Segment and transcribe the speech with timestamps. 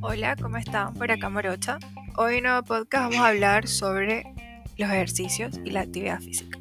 [0.00, 0.94] Hola, ¿cómo están?
[0.94, 1.80] Por acá Morocha.
[2.16, 4.22] Hoy en un nuevo podcast vamos a hablar sobre
[4.76, 6.60] los ejercicios y la actividad física.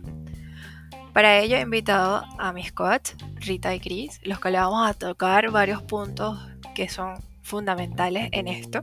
[1.14, 4.96] Para ello he invitado a mis coaches, Rita y Cris, los que le vamos a
[4.96, 6.40] tocar varios puntos
[6.74, 7.14] que son
[7.44, 8.82] fundamentales en esto.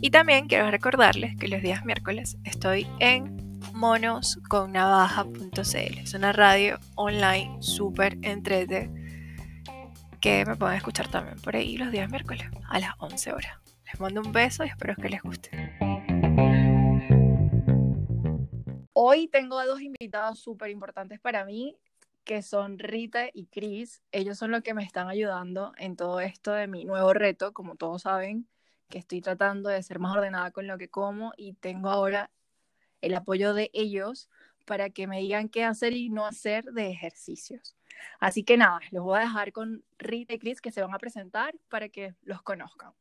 [0.00, 5.98] Y también quiero recordarles que los días miércoles estoy en monosconnavaja.cl.
[5.98, 8.90] Es una radio online súper entrete
[10.20, 13.58] que me pueden escuchar también por ahí los días miércoles a las 11 horas.
[13.86, 15.50] Les mando un beso y espero que les guste.
[18.92, 21.78] Hoy tengo a dos invitados súper importantes para mí,
[22.24, 24.02] que son Rita y Chris.
[24.12, 27.76] Ellos son los que me están ayudando en todo esto de mi nuevo reto, como
[27.76, 28.46] todos saben,
[28.90, 32.30] que estoy tratando de ser más ordenada con lo que como y tengo ahora
[33.00, 34.28] el apoyo de ellos
[34.70, 37.74] para que me digan qué hacer y no hacer de ejercicios.
[38.20, 40.98] Así que nada, los voy a dejar con Rita y Chris que se van a
[40.98, 42.92] presentar para que los conozcan.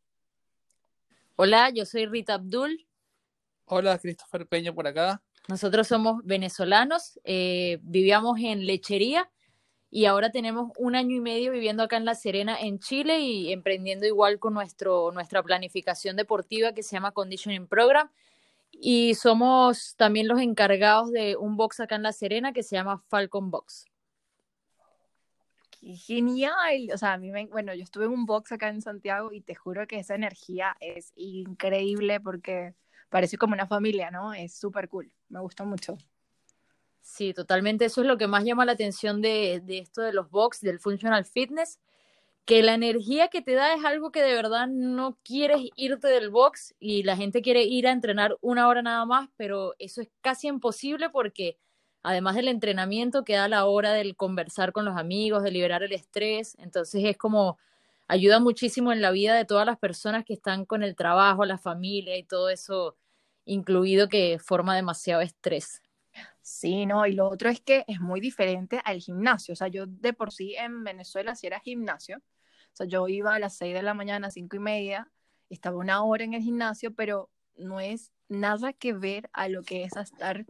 [1.35, 2.87] Hola, yo soy Rita Abdul.
[3.65, 5.21] Hola, Christopher Peña por acá.
[5.47, 9.29] Nosotros somos venezolanos, eh, vivíamos en Lechería
[9.91, 13.53] y ahora tenemos un año y medio viviendo acá en La Serena, en Chile, y
[13.53, 18.09] emprendiendo igual con nuestro, nuestra planificación deportiva que se llama Conditioning Program.
[18.81, 23.03] Y somos también los encargados de un box acá en La Serena que se llama
[23.09, 23.85] Falcon Box.
[25.81, 29.31] Genial, o sea, a mí me, bueno, yo estuve en un box acá en Santiago
[29.31, 32.73] y te juro que esa energía es increíble porque
[33.09, 34.33] parece como una familia, ¿no?
[34.33, 35.97] Es súper cool, me gusta mucho.
[37.01, 40.29] Sí, totalmente, eso es lo que más llama la atención de, de esto de los
[40.29, 41.79] box, del functional fitness,
[42.49, 46.31] que la energía que te da es algo que de verdad no quieres irte del
[46.31, 50.09] box y la gente quiere ir a entrenar una hora nada más, pero eso es
[50.21, 51.59] casi imposible porque
[52.01, 56.55] además del entrenamiento, queda la hora del conversar con los amigos, de liberar el estrés.
[56.57, 57.59] Entonces es como
[58.07, 61.59] ayuda muchísimo en la vida de todas las personas que están con el trabajo, la
[61.59, 62.97] familia y todo eso
[63.45, 65.83] incluido que forma demasiado estrés.
[66.41, 69.53] Sí, no, y lo otro es que es muy diferente al gimnasio.
[69.53, 72.23] O sea, yo de por sí en Venezuela sí era gimnasio.
[72.73, 75.11] O sea, yo iba a las 6 de la mañana, cinco y media,
[75.49, 79.83] estaba una hora en el gimnasio, pero no es nada que ver a lo que
[79.83, 80.45] es estar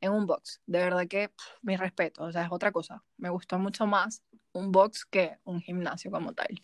[0.00, 0.60] en un box.
[0.66, 1.30] De verdad que
[1.62, 3.02] mi respeto, o sea, es otra cosa.
[3.16, 6.62] Me gustó mucho más un box que un gimnasio como tal,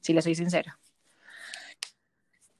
[0.00, 0.78] si le soy sincera.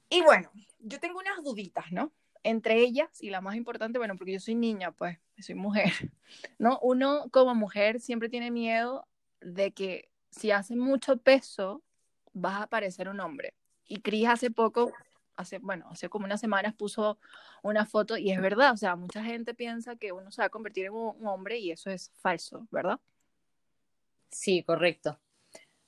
[0.09, 2.13] Y bueno, yo tengo unas duditas, ¿no?
[2.43, 5.91] Entre ellas, y la más importante, bueno, porque yo soy niña, pues, soy mujer,
[6.59, 6.79] ¿no?
[6.81, 9.07] Uno como mujer siempre tiene miedo
[9.41, 11.81] de que si hace mucho peso,
[12.33, 13.53] vas a parecer un hombre.
[13.87, 14.91] Y Cris hace poco
[15.35, 17.17] hace, bueno, hace como unas semanas puso
[17.61, 20.49] una foto y es verdad, o sea, mucha gente piensa que uno se va a
[20.49, 22.99] convertir en un, hombre y eso es falso, ¿verdad?
[24.29, 25.19] Sí, correcto.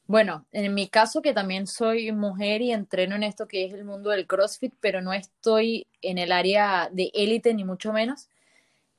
[0.07, 3.85] Bueno, en mi caso que también soy mujer y entreno en esto que es el
[3.85, 8.29] mundo del CrossFit, pero no estoy en el área de élite ni mucho menos.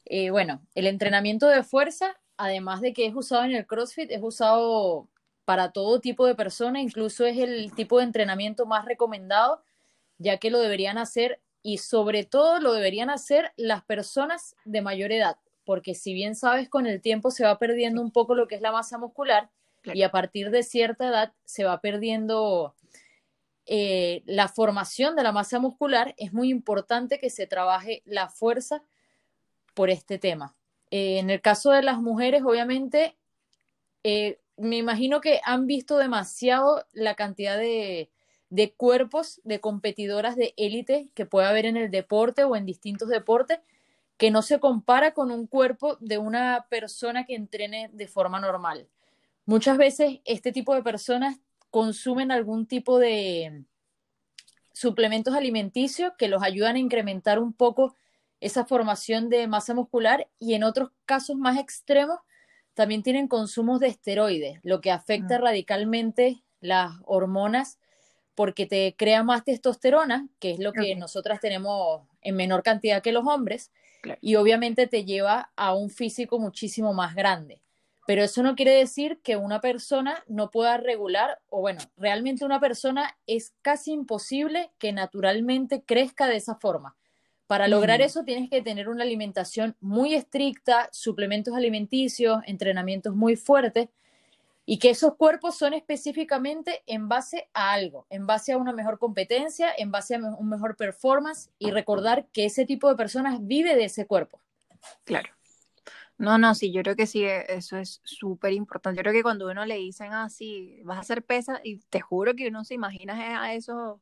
[0.04, 4.20] Eh, bueno, el entrenamiento de fuerza, además de que es usado en el CrossFit, es
[4.20, 5.08] usado
[5.46, 9.62] para todo tipo de personas, incluso es el tipo de entrenamiento más recomendado
[10.18, 15.12] ya que lo deberían hacer y sobre todo lo deberían hacer las personas de mayor
[15.12, 18.54] edad, porque si bien sabes, con el tiempo se va perdiendo un poco lo que
[18.54, 19.50] es la masa muscular
[19.84, 22.74] y a partir de cierta edad se va perdiendo
[23.66, 28.82] eh, la formación de la masa muscular, es muy importante que se trabaje la fuerza
[29.74, 30.56] por este tema.
[30.90, 33.16] Eh, en el caso de las mujeres, obviamente,
[34.04, 38.10] eh, me imagino que han visto demasiado la cantidad de,
[38.50, 43.08] de cuerpos de competidoras de élite que puede haber en el deporte o en distintos
[43.08, 43.58] deportes,
[44.16, 48.88] que no se compara con un cuerpo de una persona que entrene de forma normal.
[49.44, 51.38] Muchas veces este tipo de personas
[51.70, 53.64] consumen algún tipo de
[54.72, 57.94] suplementos alimenticios que los ayudan a incrementar un poco
[58.40, 62.18] esa formación de masa muscular y en otros casos más extremos
[62.76, 65.42] también tienen consumos de esteroides, lo que afecta mm.
[65.42, 67.78] radicalmente las hormonas
[68.34, 73.12] porque te crea más testosterona, que es lo que nosotras tenemos en menor cantidad que
[73.12, 73.72] los hombres,
[74.20, 77.62] y obviamente te lleva a un físico muchísimo más grande.
[78.06, 82.60] Pero eso no quiere decir que una persona no pueda regular, o bueno, realmente una
[82.60, 86.94] persona es casi imposible que naturalmente crezca de esa forma.
[87.46, 93.88] Para lograr eso tienes que tener una alimentación muy estricta, suplementos alimenticios, entrenamientos muy fuertes,
[94.68, 98.98] y que esos cuerpos son específicamente en base a algo, en base a una mejor
[98.98, 103.76] competencia, en base a un mejor performance y recordar que ese tipo de personas vive
[103.76, 104.40] de ese cuerpo.
[105.04, 105.30] Claro.
[106.18, 108.96] No, no, sí, yo creo que sí, e, eso es súper importante.
[108.98, 112.34] Yo creo que cuando uno le dicen así, vas a hacer pesa, y te juro
[112.34, 114.00] que uno se imagina a esos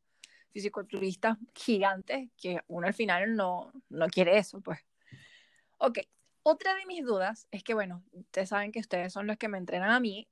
[0.55, 4.79] fisiculturistas gigantes, que uno al final no, no quiere eso, pues.
[5.79, 5.99] Ok,
[6.45, 9.59] otra de mis dudas es que, bueno, ustedes saben que ustedes son los que me
[9.59, 10.29] entrenan a mí,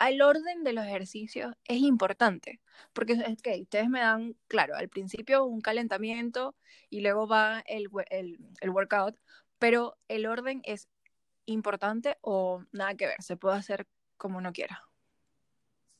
[0.00, 2.60] el orden de los ejercicios es importante,
[2.94, 6.56] porque es que ustedes me dan, claro, al principio un calentamiento
[6.88, 9.16] y luego va el, el, el workout,
[9.58, 10.88] pero el orden es
[11.44, 13.86] importante o nada que ver, se puede hacer
[14.16, 14.82] como uno quiera.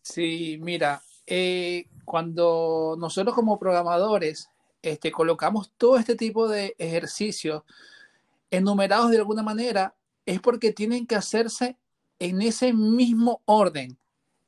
[0.00, 4.48] Sí, mira, eh, cuando nosotros como programadores
[4.80, 7.64] este, colocamos todo este tipo de ejercicios
[8.50, 9.94] enumerados de alguna manera,
[10.24, 11.76] es porque tienen que hacerse
[12.18, 13.98] en ese mismo orden,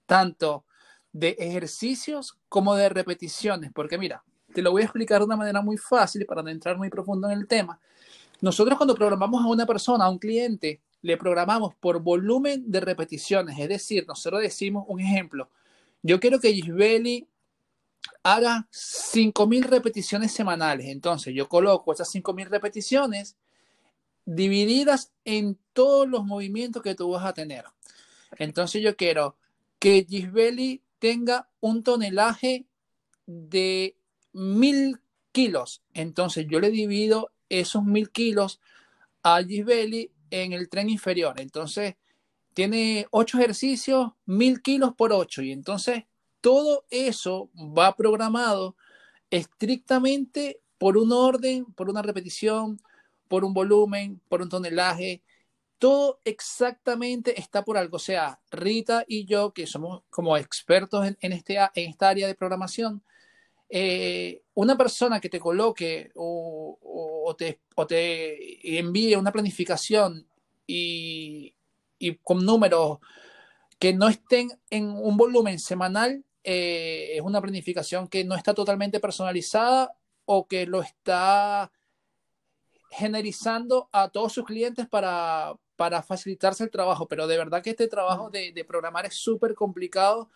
[0.06, 0.64] tanto
[1.12, 4.24] de ejercicios como de repeticiones, porque mira,
[4.54, 7.28] te lo voy a explicar de una manera muy fácil para no entrar muy profundo
[7.28, 7.78] en el tema.
[8.40, 13.58] Nosotros cuando programamos a una persona, a un cliente, le programamos por volumen de repeticiones,
[13.58, 15.50] es decir, nosotros decimos un ejemplo,
[16.02, 17.28] yo quiero que Gisbeli
[18.22, 23.36] haga 5.000 repeticiones semanales, entonces yo coloco esas 5.000 repeticiones
[24.24, 27.64] divididas en todos los movimientos que tú vas a tener.
[28.38, 29.36] Entonces yo quiero
[29.78, 32.66] que Gisbeli tenga un tonelaje
[33.26, 33.96] de
[34.32, 35.00] mil
[35.32, 35.82] kilos.
[35.94, 38.60] Entonces yo le divido esos mil kilos
[39.22, 41.40] a Gisbeli en el tren inferior.
[41.40, 41.96] Entonces
[42.60, 45.40] tiene ocho ejercicios, mil kilos por ocho.
[45.40, 46.04] Y entonces
[46.42, 48.76] todo eso va programado
[49.30, 52.78] estrictamente por un orden, por una repetición,
[53.28, 55.22] por un volumen, por un tonelaje.
[55.78, 57.96] Todo exactamente está por algo.
[57.96, 62.34] O sea, Rita y yo, que somos como expertos en, este, en esta área de
[62.34, 63.02] programación,
[63.70, 67.58] eh, una persona que te coloque o, te,
[67.88, 70.26] te, envíe una planificación
[70.66, 71.54] y,
[72.22, 72.98] con números
[73.78, 79.00] que no estén en un volumen semanal, eh, es una planificación que no está totalmente
[79.00, 79.94] personalizada
[80.26, 81.72] o que lo está
[82.90, 87.88] generalizando a todos sus clientes para, para facilitarse el trabajo, pero de verdad que este
[87.88, 90.28] trabajo de, de programar es súper complicado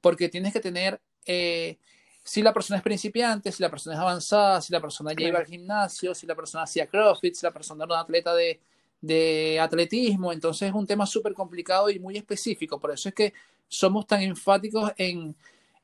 [0.00, 1.78] porque tienes que tener, eh,
[2.22, 5.46] si la persona es principiante, si la persona es avanzada, si la persona llega al
[5.46, 8.60] gimnasio, si la persona hacía CrossFit, si la persona era un atleta de,
[9.00, 13.32] de atletismo, entonces es un tema súper complicado y muy específico, por eso es que
[13.68, 15.36] somos tan enfáticos en,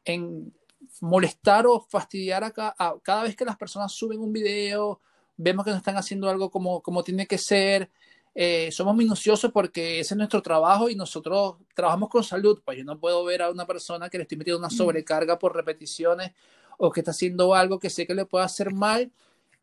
[0.04, 0.52] en
[1.00, 5.00] molestar o fastidiar a, a cada vez que las personas suben un video
[5.36, 7.90] vemos que no están haciendo algo como, como tiene que ser.
[8.34, 12.60] Eh, somos minuciosos porque ese es nuestro trabajo y nosotros trabajamos con salud.
[12.64, 14.76] Pues yo no puedo ver a una persona que le estoy metiendo una mm.
[14.76, 16.32] sobrecarga por repeticiones
[16.78, 19.12] o que está haciendo algo que sé que le puede hacer mal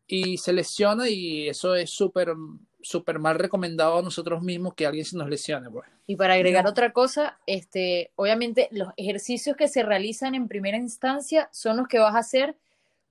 [0.06, 2.34] y se lesiona y eso es súper
[2.82, 5.70] súper mal recomendado a nosotros mismos que alguien se nos lesione.
[5.70, 5.88] Pues.
[6.06, 11.48] Y para agregar otra cosa, este, obviamente los ejercicios que se realizan en primera instancia
[11.52, 12.56] son los que vas a hacer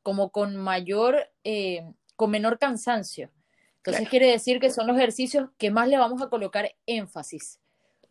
[0.04, 1.84] como con mayor eh,
[2.16, 3.30] con menor cansancio.
[3.78, 7.60] Entonces quiere decir que son los ejercicios que más le vamos a colocar énfasis.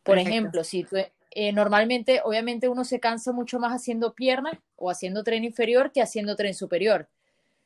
[0.03, 0.87] Por ejemplo, si
[1.33, 6.01] eh, normalmente, obviamente uno se cansa mucho más haciendo piernas o haciendo tren inferior que
[6.01, 7.09] haciendo tren superior.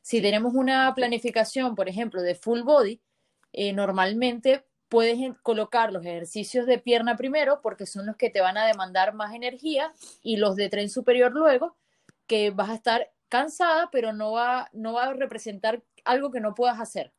[0.00, 3.00] Si tenemos una planificación, por ejemplo, de full body,
[3.52, 8.58] eh, normalmente puedes colocar los ejercicios de pierna primero porque son los que te van
[8.58, 11.76] a demandar más energía y los de tren superior luego,
[12.26, 16.54] que vas a estar cansada, pero no va, no va a representar algo que no
[16.54, 17.12] puedas hacer.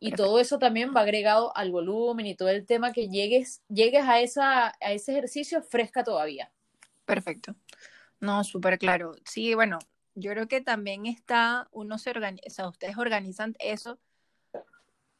[0.00, 4.04] Y todo eso también va agregado al volumen y todo el tema que llegues, llegues
[4.04, 6.52] a, esa, a ese ejercicio fresca todavía.
[7.04, 7.56] Perfecto.
[8.20, 9.16] No, súper claro.
[9.24, 9.80] Sí, bueno,
[10.14, 13.98] yo creo que también está, uno se organiza, ustedes organizan eso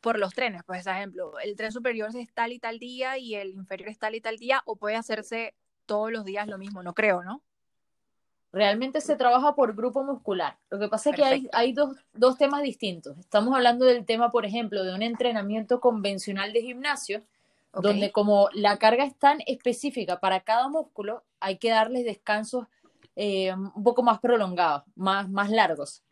[0.00, 0.62] por los trenes.
[0.64, 3.98] Pues, por ejemplo, el tren superior es tal y tal día y el inferior es
[3.98, 5.54] tal y tal día, o puede hacerse
[5.86, 7.42] todos los días lo mismo, no creo, ¿no?
[8.50, 10.56] Realmente se trabaja por grupo muscular.
[10.70, 13.18] Lo que pasa es que hay, hay dos, dos, temas distintos.
[13.18, 17.22] Estamos hablando del tema, por ejemplo, de un entrenamiento convencional de gimnasio,
[17.74, 22.66] donde como la carga es tan específica para cada músculo, hay que darles descansos
[23.16, 26.02] eh, un poco más prolongados, más, más largos.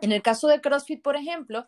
[0.00, 1.66] En el caso de CrossFit, por ejemplo,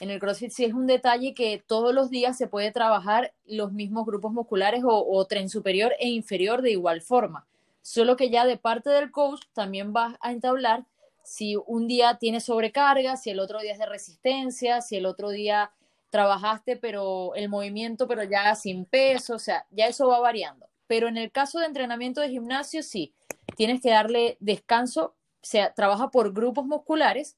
[0.00, 3.72] en el CrossFit sí es un detalle que todos los días se puede trabajar los
[3.72, 7.46] mismos grupos musculares o, tren superior e inferior de igual forma
[7.82, 10.84] solo que ya de parte del coach también vas a entablar
[11.24, 15.30] si un día tienes sobrecarga, si el otro día es de resistencia, si el otro
[15.30, 15.72] día
[16.10, 20.68] trabajaste pero el movimiento pero ya sin peso, o sea, ya eso va variando.
[20.86, 23.12] Pero en el caso de entrenamiento de gimnasio sí,
[23.56, 27.36] tienes que darle descanso, o sea, trabaja por grupos musculares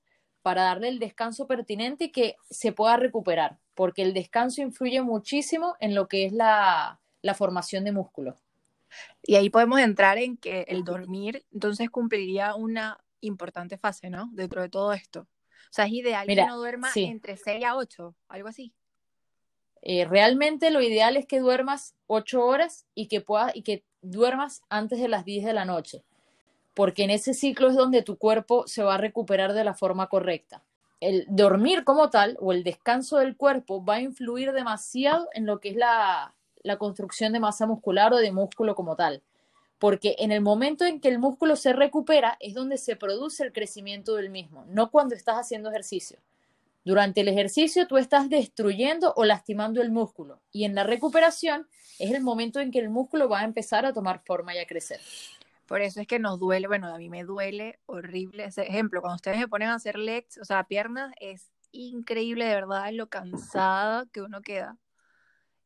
[0.48, 5.76] para darle el descanso pertinente y que se pueda recuperar, porque el descanso influye muchísimo
[5.78, 8.34] en lo que es la, la formación de músculo.
[9.22, 14.30] Y ahí podemos entrar en que el dormir entonces cumpliría una importante fase, ¿no?
[14.32, 15.20] Dentro de todo esto.
[15.20, 17.04] O sea, es ideal Mira, que no duerma sí.
[17.04, 18.72] entre 6 a 8, algo así.
[19.82, 24.62] Eh, realmente lo ideal es que duermas 8 horas y que puedas y que duermas
[24.70, 26.04] antes de las 10 de la noche,
[26.78, 30.08] porque en ese ciclo es donde tu cuerpo se va a recuperar de la forma
[30.08, 30.62] correcta.
[31.00, 35.58] El dormir como tal o el descanso del cuerpo va a influir demasiado en lo
[35.58, 39.24] que es la, la construcción de masa muscular o de músculo como tal,
[39.80, 43.52] porque en el momento en que el músculo se recupera es donde se produce el
[43.52, 46.20] crecimiento del mismo, no cuando estás haciendo ejercicio.
[46.84, 51.66] Durante el ejercicio tú estás destruyendo o lastimando el músculo y en la recuperación
[51.98, 54.66] es el momento en que el músculo va a empezar a tomar forma y a
[54.66, 55.00] crecer.
[55.68, 59.02] Por eso es que nos duele, bueno, a mí me duele horrible ese ejemplo.
[59.02, 63.08] Cuando ustedes se ponen a hacer legs, o sea, piernas, es increíble de verdad lo
[63.10, 64.78] cansada que uno queda.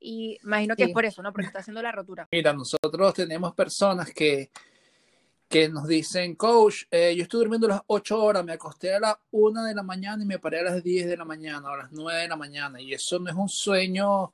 [0.00, 0.90] Y imagino que Sí.
[0.90, 1.32] es por eso, ¿no?
[1.32, 2.26] Porque está haciendo la rotura.
[2.32, 4.50] Mira, nosotros tenemos personas que,
[5.48, 9.14] que nos dicen, coach, eh, yo estoy durmiendo las 8 horas, me acosté a las
[9.30, 11.76] 1 de la mañana y me paré a las 10 de la mañana, o a
[11.76, 12.80] las 9 de la mañana.
[12.80, 14.32] Y eso no es un sueño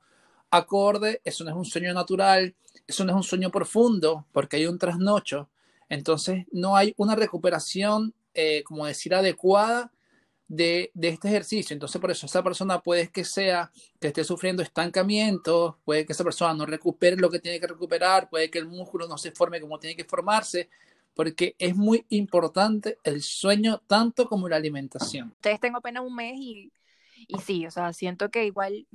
[0.49, 2.55] acorde, eso no es un sueño natural,
[2.87, 5.47] eso no es un sueño profundo, porque hay un trasnocho.
[5.89, 9.91] Entonces, no hay una recuperación, eh, como decir, adecuada
[10.47, 11.73] de, de este ejercicio.
[11.73, 16.23] Entonces, por eso esa persona puede que sea que esté sufriendo estancamiento, puede que esa
[16.23, 19.59] persona no recupere lo que tiene que recuperar, puede que el músculo no se forme
[19.59, 20.69] como tiene que formarse,
[21.13, 25.29] porque es muy importante el sueño tanto como la alimentación.
[25.31, 26.71] Ustedes tengo apenas un mes y,
[27.27, 28.87] y sí, o sea, siento que igual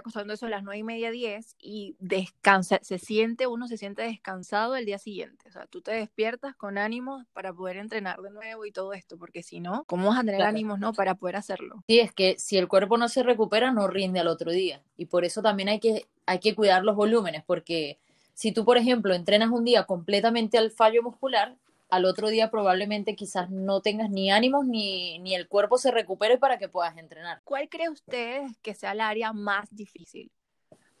[0.00, 4.02] acostando eso a las nueve y media, diez y descansa, se siente, uno se siente
[4.02, 5.48] descansado el día siguiente.
[5.48, 9.16] O sea, tú te despiertas con ánimos para poder entrenar de nuevo y todo esto,
[9.16, 10.50] porque si no, ¿cómo vas a tener Claro.
[10.50, 10.92] ánimos, no?
[10.92, 11.84] Para poder hacerlo.
[11.86, 14.82] Sí, es que si el cuerpo no se recupera, no rinde al otro día.
[14.96, 17.98] Y por eso también hay que, hay que cuidar los volúmenes, porque
[18.32, 21.56] si tú, por ejemplo, entrenas un día completamente al fallo muscular,
[21.94, 26.38] al otro día probablemente quizás no tengas ni ánimos ni, ni el cuerpo se recupere
[26.38, 27.40] para que puedas entrenar.
[27.44, 30.32] ¿Cuál cree ustedes que sea el área más difícil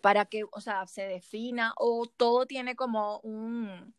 [0.00, 3.92] para que, o sea, se defina o todo tiene como un,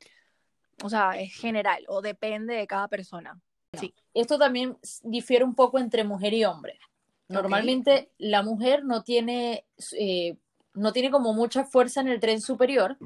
[0.83, 3.41] o sea, es general o depende de cada persona?
[3.73, 3.93] Sí.
[4.13, 6.79] Esto también difiere un poco entre mujer y hombre.
[7.27, 9.65] Normalmente la mujer no tiene,
[9.99, 10.37] eh,
[10.73, 12.97] no tiene como mucha fuerza en el tren superior,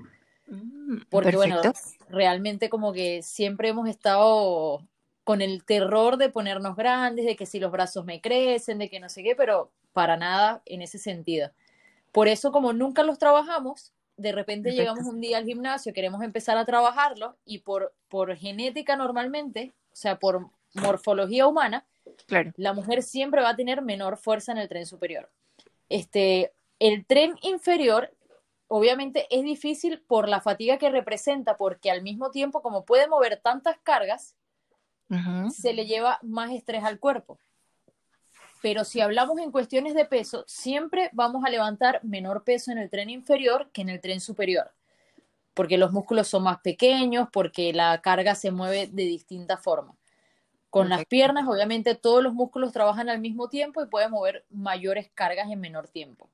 [0.49, 2.05] Mm, porque bueno, perfecto.
[2.09, 4.83] realmente como que siempre hemos estado
[5.23, 8.99] con el terror de ponernos grandes, de que si los brazos me crecen, de que
[8.99, 11.51] no sé qué, pero para nada en ese sentido.
[12.11, 14.91] Por eso como nunca los trabajamos, de repente Perfecto.
[14.93, 19.95] llegamos un día al gimnasio, queremos empezar a trabajarlos y por, por genética normalmente, o
[19.95, 21.85] sea, por morfología humana,
[22.25, 22.51] Claro.
[22.57, 25.29] la mujer siempre va a tener menor fuerza en el tren superior.
[25.89, 28.11] Este, el tren inferior,
[28.69, 33.41] obviamente, es difícil por la fatiga que representa, porque al mismo tiempo, como puede mover
[33.41, 34.35] tantas cargas,
[35.51, 37.39] se le lleva más estrés al cuerpo.
[38.61, 42.89] Pero si hablamos en cuestiones de peso, siempre vamos a levantar menor peso en el
[42.89, 44.71] tren inferior que en el tren superior,
[45.55, 49.95] porque los músculos son más pequeños, porque la carga se mueve de distinta forma.
[50.69, 55.09] Con las piernas, obviamente, todos los músculos trabajan al mismo tiempo y pueden mover mayores
[55.15, 56.29] cargas en menor tiempo.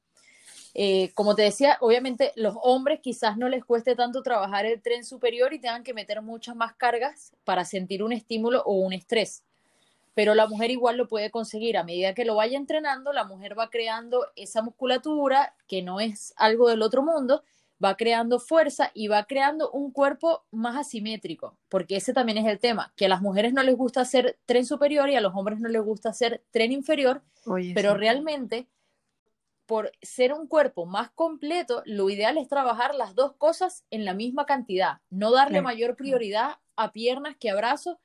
[0.77, 5.05] Eh, como te decía, obviamente los hombres quizás no les cueste tanto trabajar el tren
[5.05, 9.46] superior y tengan que meter muchas más cargas para sentir un estímulo o un estrés.
[10.15, 11.77] Pero la mujer igual lo puede conseguir.
[11.77, 16.34] A medida que lo vaya entrenando, la mujer va creando esa musculatura que no es
[16.36, 17.44] algo del otro mundo,
[17.84, 22.60] va creando fuerza y va creando un cuerpo más asimétrico, porque ese también es el
[22.60, 25.60] tema, que a las mujeres no les gusta hacer tren superior y a los hombres
[25.60, 27.98] no les gusta hacer tren inferior, Oye, pero sí.
[27.98, 28.67] realmente
[29.65, 34.13] por ser un cuerpo más completo, lo ideal es trabajar las dos cosas en la
[34.13, 37.98] misma cantidad, no darle mayor prioridad a piernas que a brazos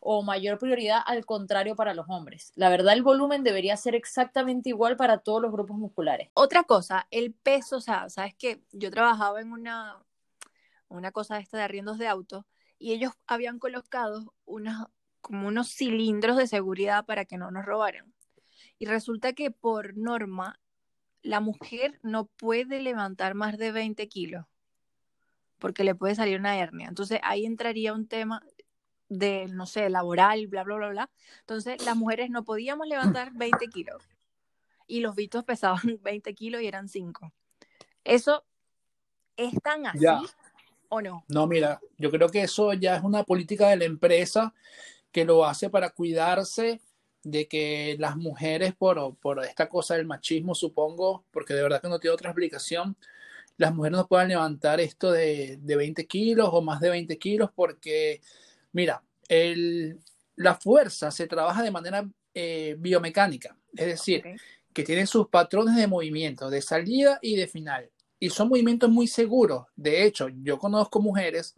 [0.00, 2.52] o mayor prioridad al contrario para los hombres.
[2.54, 6.30] La verdad, el volumen debería ser exactamente igual para todos los grupos musculares.
[6.34, 9.96] Otra cosa, el peso, o sea, sabes que yo trabajaba en una,
[10.88, 12.44] una cosa esta de arriendos de autos
[12.78, 14.86] y ellos habían colocado unas,
[15.20, 18.12] como unos cilindros de seguridad para que no nos robaran.
[18.78, 20.60] Y resulta que por norma
[21.26, 24.46] la mujer no puede levantar más de 20 kilos
[25.58, 26.88] porque le puede salir una hernia.
[26.88, 28.42] Entonces ahí entraría un tema
[29.08, 31.10] de, no sé, laboral, bla, bla, bla, bla.
[31.40, 34.02] Entonces las mujeres no podíamos levantar 20 kilos
[34.86, 37.32] y los bichos pesaban 20 kilos y eran 5.
[38.04, 38.44] ¿Eso
[39.36, 40.20] es tan así Ya.
[40.88, 41.24] o no?
[41.28, 44.54] No, mira, yo creo que eso ya es una política de la empresa
[45.10, 46.80] que lo hace para cuidarse
[47.26, 51.88] de que las mujeres, por, por esta cosa del machismo, supongo, porque de verdad que
[51.88, 52.96] no tiene otra explicación,
[53.56, 57.50] las mujeres no puedan levantar esto de, de 20 kilos o más de 20 kilos,
[57.52, 58.20] porque,
[58.70, 59.98] mira, el,
[60.36, 64.22] la fuerza se trabaja de manera eh, biomecánica, es decir,
[64.72, 67.90] que tiene sus patrones de movimiento, de salida y de final.
[68.20, 69.66] Y son movimientos muy seguros.
[69.74, 71.56] De hecho, yo conozco mujeres,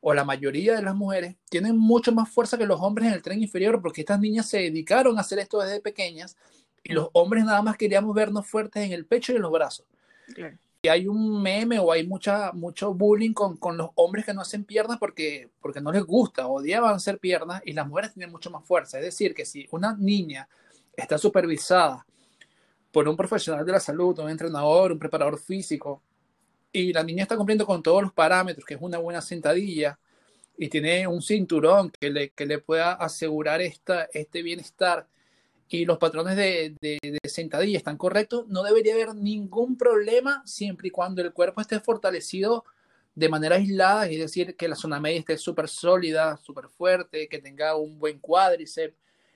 [0.00, 3.22] o la mayoría de las mujeres, tienen mucho más fuerza que los hombres en el
[3.22, 6.36] tren inferior, porque estas niñas se dedicaron a hacer esto desde pequeñas,
[6.84, 9.86] y los hombres nada más queríamos vernos fuertes en el pecho y en los brazos.
[10.34, 10.56] Claro.
[10.80, 14.42] Y hay un meme o hay mucha, mucho bullying con, con los hombres que no
[14.42, 18.48] hacen piernas porque, porque no les gusta, odiaban hacer piernas y las mujeres tienen mucho
[18.50, 18.98] más fuerza.
[18.98, 20.48] Es decir, que si una niña
[20.96, 22.06] está supervisada
[22.92, 26.00] por un profesional de la salud, un entrenador, un preparador físico,
[26.72, 29.98] y la niña está cumpliendo con todos los parámetros, que es una buena sentadilla,
[30.56, 35.06] y tiene un cinturón que le, que le pueda asegurar esta, este bienestar,
[35.68, 40.90] y los patrones de, de, sentadilla están correctos, no debería haber ningún problema siempre y
[40.90, 42.64] cuando el cuerpo esté fortalecido
[43.14, 47.38] de manera aislada, es decir, que la zona media esté súper sólida, súper fuerte, que
[47.38, 48.94] tenga un buen cuádriceps,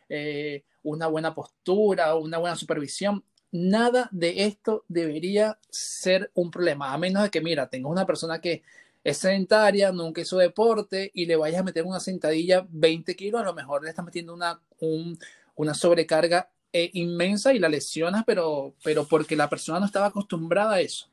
[0.08, 3.24] eh, una buena postura, una buena supervisión.
[3.52, 8.40] Nada de esto debería ser un problema, a menos de que, mira, tengas una persona
[8.40, 8.62] que
[9.04, 13.44] es sedentaria, nunca hizo deporte y le vayas a meter una sentadilla 20 kilos, a
[13.44, 15.18] lo mejor le estás metiendo una, un,
[15.56, 20.74] una sobrecarga eh, inmensa y la lesionas, pero, pero porque la persona no estaba acostumbrada
[20.74, 21.08] a eso.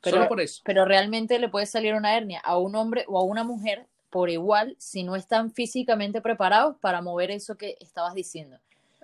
[0.00, 0.62] Pero- Solo por eso.
[0.64, 4.30] Pero realmente le puede salir una hernia a un hombre o a una mujer por
[4.30, 8.58] igual si no están físicamente preparados para mover eso que estabas diciendo.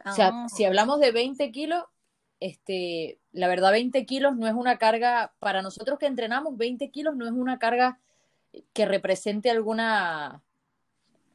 [0.06, 1.84] O sea, Ah, si hablamos de 20 kilos,
[2.40, 7.16] este, la verdad 20 kilos no es una carga, para nosotros que entrenamos, 20 kilos
[7.16, 7.98] no es una carga
[8.72, 10.42] que represente alguna,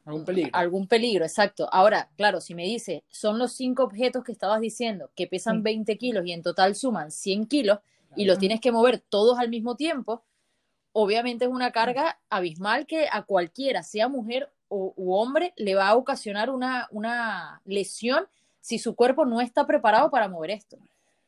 [0.05, 0.49] Algún peligro.
[0.53, 1.69] algún peligro, exacto.
[1.71, 5.61] Ahora, claro, si me dice, son los cinco objetos que estabas diciendo que pesan Sí.
[5.63, 7.79] 20 kilos y en total suman 100 kilos
[8.15, 10.23] y los tienes que mover todos al mismo tiempo,
[10.91, 15.87] obviamente es una carga abismal que a cualquiera, sea mujer o, u hombre, le va
[15.89, 18.25] a ocasionar una, una lesión
[18.63, 20.77] si su cuerpo no está preparado para mover esto.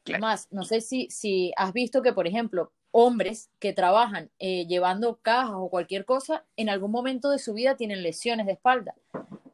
[0.06, 0.22] Claro.
[0.22, 5.20] Más, no sé si, si has visto que, por ejemplo, hombres que trabajan eh, llevando
[5.22, 8.96] cajas o cualquier cosa, en algún momento de su vida tienen lesiones de espalda,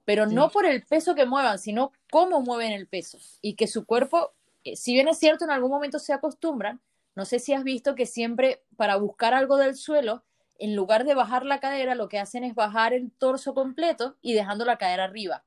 [0.06, 3.86] pero no por el peso que muevan, sino cómo mueven el peso y que su
[3.88, 6.82] cuerpo, eh, si bien es cierto, en algún momento se acostumbran,
[7.16, 10.24] no sé si has visto que siempre para buscar algo del suelo,
[10.60, 14.34] en lugar de bajar la cadera, lo que hacen es bajar el torso completo y
[14.34, 15.44] dejando la cadera arriba.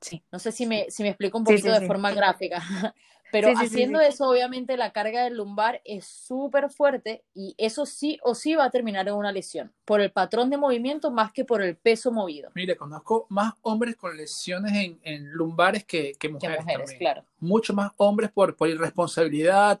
[0.00, 0.22] Sí.
[0.30, 1.86] No sé si me, si me explico un poquito sí, de sí.
[1.86, 2.62] forma gráfica,
[3.32, 8.34] pero haciendo eso, obviamente la carga del lumbar es súper fuerte y eso sí o
[8.34, 11.62] sí va a terminar en una lesión, por el patrón de movimiento más que por
[11.62, 12.50] el peso movido.
[12.54, 16.60] Mire, conozco más hombres con lesiones en, en lumbares que, que Que mujeres.
[16.60, 16.98] mujeres, también.
[16.98, 17.24] claro.
[17.40, 19.80] Mucho más hombres por, por irresponsabilidad,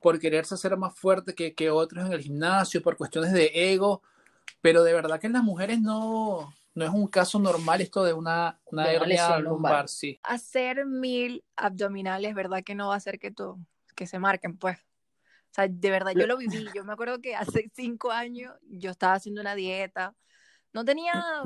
[0.00, 4.02] por quererse hacer más fuerte que, que otros en el gimnasio, por cuestiones de ego.
[4.62, 8.12] Pero de verdad que en las mujeres no, no es un caso normal esto de
[8.12, 9.88] una, una De una hernia lesión lumbar, lumbar.
[9.88, 10.18] sí.
[10.22, 12.62] hacer mil abdominales, ¿verdad?
[12.64, 13.58] Que no va a hacer que, tú,
[13.94, 14.78] que se marquen, pues.
[14.78, 16.68] O sea, de verdad, yo lo viví.
[16.76, 20.14] Yo me acuerdo que hace cinco años yo estaba haciendo una dieta.
[20.72, 21.42] No tenía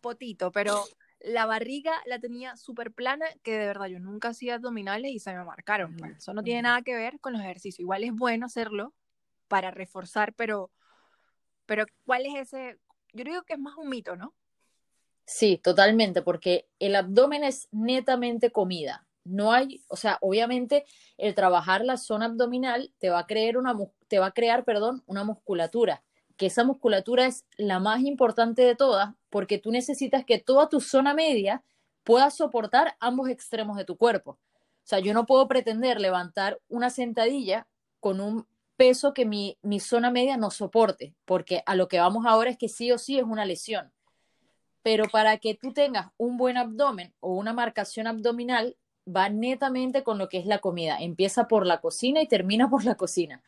[0.00, 0.84] potito, pero
[1.20, 5.32] la barriga la tenía súper plana, que de verdad yo nunca hacía abdominales y se
[5.34, 5.96] me marcaron.
[5.96, 6.18] pues.
[6.18, 7.78] Eso no tiene nada que ver con los ejercicios.
[7.78, 8.92] Igual es bueno hacerlo
[9.46, 10.72] para reforzar, pero,
[11.64, 12.80] pero ¿cuál es ese?
[13.12, 14.34] Yo digo que es más un mito, ¿no?
[15.24, 19.06] Sí, totalmente, porque el abdomen es netamente comida.
[19.24, 20.84] No hay, o sea, obviamente
[21.16, 23.76] el trabajar la zona abdominal te va a crear una,
[24.08, 26.02] te va a crear, perdón, una musculatura,
[26.36, 30.80] que esa musculatura es la más importante de todas, porque tú necesitas que toda tu
[30.80, 31.62] zona media
[32.02, 34.32] pueda soportar ambos extremos de tu cuerpo.
[34.32, 37.68] O sea, yo no puedo pretender levantar una sentadilla
[38.00, 38.46] con un
[38.76, 42.58] peso que mi, mi zona media no soporte, porque a lo que vamos ahora es
[42.58, 43.92] que sí o sí es una lesión
[44.82, 50.18] pero para que tú tengas un buen abdomen o una marcación abdominal, va netamente con
[50.18, 50.98] lo que es la comida.
[51.00, 53.42] Empieza por la cocina y termina por la cocina.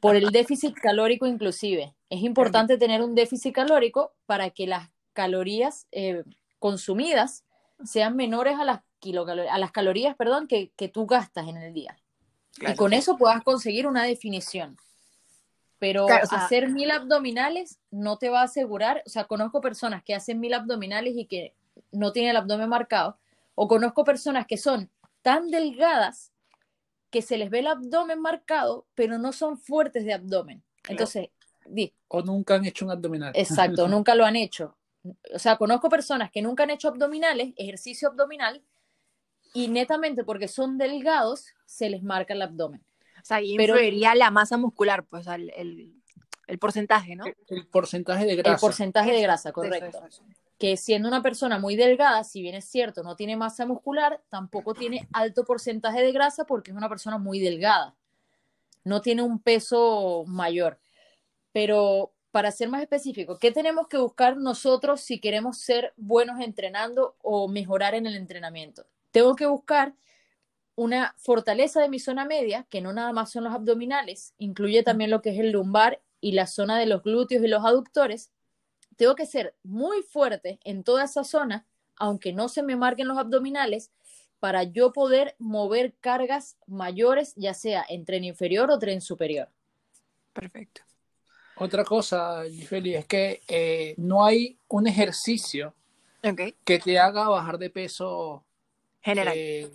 [0.00, 1.94] Por el déficit calórico inclusive.
[2.10, 6.24] Es importante tener un déficit calórico para que las calorías eh,
[6.58, 7.44] consumidas
[7.84, 11.72] sean menores a las, kilocalo- a las calorías perdón, que, que tú gastas en el
[11.72, 11.96] día.
[12.60, 14.76] Y con eso puedas conseguir una definición.
[15.78, 19.60] Pero Claro, o sea- hacer mil abdominales no te va a asegurar, o sea, conozco
[19.60, 21.54] personas que hacen mil abdominales y que
[21.92, 23.16] no tienen el abdomen marcado,
[23.54, 24.90] o conozco personas que son
[25.22, 26.32] tan delgadas
[27.10, 30.62] que se les ve el abdomen marcado, pero no son fuertes de abdomen.
[30.88, 31.28] Entonces,
[31.66, 33.32] di, O nunca han hecho un abdominal.
[33.34, 34.76] exacto, nunca lo han hecho.
[35.32, 38.62] O sea, conozco personas que nunca han hecho abdominales, ejercicio abdominal,
[39.64, 42.82] y netamente porque son delgados, se les marca el abdomen.
[43.20, 45.92] O sea, ahí Pero- influiría la masa muscular, pues, el, el,
[46.46, 47.26] el porcentaje, ¿no?
[47.26, 48.54] El, el porcentaje de grasa.
[48.54, 49.98] El porcentaje de grasa, eso, correcto.
[49.98, 50.22] eso, eso.
[50.58, 54.74] Que siendo una persona muy delgada, si bien es cierto, no tiene masa muscular, tampoco
[54.74, 57.94] tiene alto porcentaje de grasa porque es una persona muy delgada.
[58.84, 60.78] No tiene un peso mayor.
[61.52, 67.16] Pero para ser más específico, ¿qué tenemos que buscar nosotros si queremos ser buenos entrenando
[67.22, 68.84] o mejorar en el entrenamiento?
[69.18, 69.96] Tengo que buscar
[70.76, 75.10] una fortaleza de mi zona media, que no nada más son los abdominales, incluye también
[75.10, 78.30] lo que es el lumbar y la zona de los glúteos y los aductores.
[78.96, 83.18] Tengo que ser muy fuerte en toda esa zona, aunque no se me marquen los
[83.18, 83.90] abdominales,
[84.38, 89.48] para yo poder mover cargas mayores, ya sea en tren inferior o tren superior.
[90.32, 90.82] Perfecto.
[91.56, 95.74] Otra cosa, Giseli, es que eh, no hay un ejercicio
[96.64, 98.44] que te haga bajar de peso
[99.02, 99.34] General.
[99.36, 99.70] eh,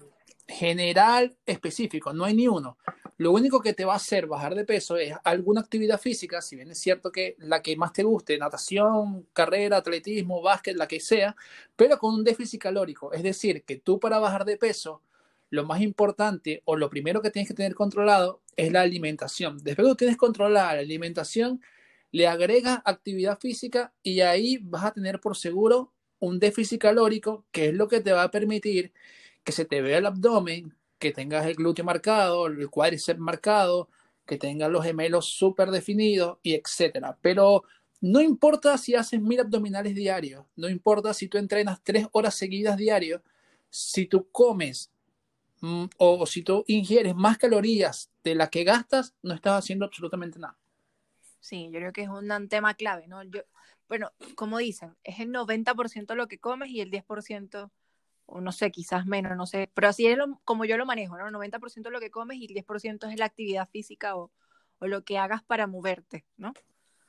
[0.47, 2.77] general específico, no hay ni uno.
[3.17, 6.55] Lo único que te va a hacer bajar de peso es alguna actividad física, si
[6.55, 10.99] bien es cierto que la que más te guste, natación, carrera, atletismo, básquet, la que
[10.99, 11.35] sea,
[11.75, 13.13] pero con un déficit calórico.
[13.13, 15.01] Es decir, que tú para bajar de peso,
[15.49, 19.57] lo más importante o lo primero que tienes que tener controlado es la alimentación.
[19.59, 21.61] Después que tú tienes controlada la alimentación,
[22.11, 25.91] le agregas actividad física y ahí vas a tener por seguro
[26.23, 28.93] un déficit calórico, que es lo que te va a permitir
[29.43, 33.89] que se te vea el abdomen, que tengas el glúteo marcado, el cuádriceps marcado,
[34.25, 37.17] que tengas los gemelos súper definidos y etcétera.
[37.21, 37.63] Pero
[37.99, 42.77] no importa si haces mil abdominales diarios, no importa si tú entrenas tres horas seguidas
[42.77, 43.21] diarios,
[43.69, 44.91] si tú comes
[45.59, 50.39] mm, o si tú ingieres más calorías de las que gastas, no estás haciendo absolutamente
[50.39, 50.57] nada.
[51.43, 53.21] Sí, yo creo que es un tema clave, ¿no?
[53.23, 53.41] Yo,
[53.89, 57.69] bueno, como dicen, es el 90% lo que comes y el 10%,
[58.25, 61.17] o no sé, quizás menos, no sé, pero así es lo- como yo lo manejo,
[61.17, 61.29] ¿no?
[61.31, 64.31] 90% lo que comes y el 10% es la actividad física o,
[64.79, 66.53] o lo que hagas para moverte, ¿no?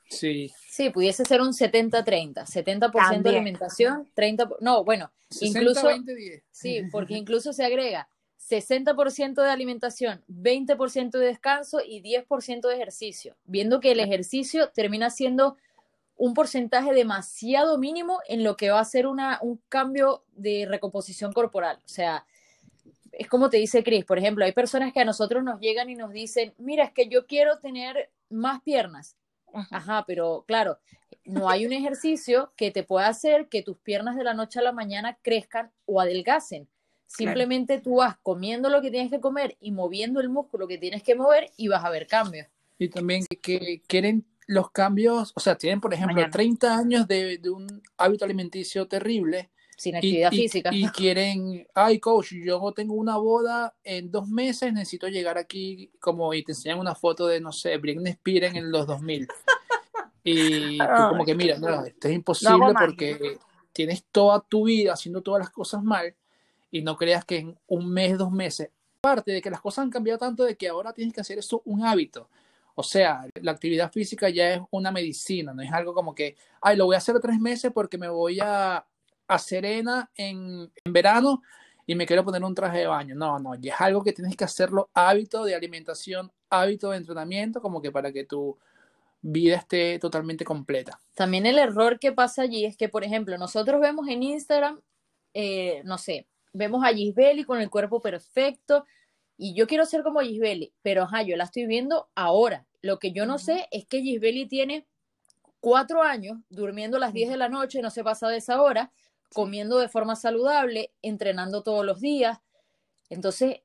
[0.09, 3.23] Sí, Sí, pudiese ser un 70-30, 70%, También.
[3.23, 6.43] de alimentación, 30%, por- no, bueno, 60, incluso, 20, 10.
[6.51, 13.35] sí, porque incluso se agrega 60% de alimentación, 20% de descanso y 10% de ejercicio,
[13.45, 15.57] viendo que el ejercicio termina siendo
[16.17, 21.33] un porcentaje demasiado mínimo en lo que va a ser una, un cambio de recomposición
[21.33, 21.77] corporal.
[21.83, 22.25] O sea,
[23.11, 25.95] es como te dice Chris, por ejemplo, hay personas que a nosotros nos llegan y
[25.95, 29.17] nos dicen, mira, es que yo quiero tener más piernas.
[29.71, 30.79] Ajá, pero claro,
[31.23, 34.63] no hay un ejercicio que te pueda hacer que tus piernas de la noche a
[34.63, 36.67] la mañana crezcan o adelgacen.
[37.07, 41.03] Simplemente tú vas comiendo lo que tienes que comer y moviendo el músculo que tienes
[41.03, 42.47] que mover y vas a ver cambios.
[42.77, 46.31] Y también que, quieren los cambios, o sea, tienen, por ejemplo, Mañana.
[46.31, 50.69] 30 años de, de un hábito alimenticio terrible Sin y, actividad y- física.
[50.73, 56.33] y quieren, ay, coach, yo tengo una boda en dos meses, necesito llegar aquí como
[56.33, 59.27] y te enseñan una foto de, no sé, Britney Spears en los 2000.
[60.23, 63.37] Y tú como que, mira, no, esto es imposible porque
[63.71, 66.13] tienes toda tu vida haciendo todas las cosas mal
[66.75, 69.89] y no creas que en un mes, dos meses, aparte de que las cosas han
[69.89, 72.27] cambiado tanto de que ahora tienes que hacer eso un hábito.
[72.75, 76.75] O sea, la actividad física ya es una medicina, no es algo como que, ay,
[76.75, 78.85] lo voy a hacer tres meses porque me voy a,
[79.25, 81.41] a Serena en, en verano
[81.87, 83.15] y me quiero poner un traje de baño.
[83.15, 87.61] No, no, ya es algo que tienes que hacerlo hábito de alimentación, hábito de entrenamiento,
[87.61, 88.57] como que para que tu
[89.21, 90.99] vida esté totalmente completa.
[91.13, 94.81] También el error que pasa allí es que, por ejemplo, nosotros vemos en Instagram,
[95.33, 98.85] eh, no sé, vemos a Gisbeli con el cuerpo perfecto
[99.37, 102.65] y yo quiero ser como Gisbeli, pero ajá, yo la estoy viendo ahora.
[102.81, 104.87] Lo que yo no sé es que Gisbeli tiene
[105.59, 108.91] cuatro años durmiendo a las 10 de la noche, no se pasa de esa hora,
[109.33, 112.39] comiendo de forma saludable, entrenando todos los días.
[113.09, 113.61] Entonces,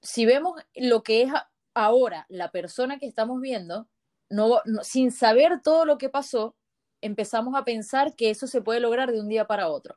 [0.00, 1.32] si vemos lo que es
[1.74, 3.88] ahora la persona que estamos viendo,
[4.30, 6.56] no, no- sin saber todo lo que pasó,
[7.00, 9.96] empezamos a pensar que eso se puede lograr de un día para otro.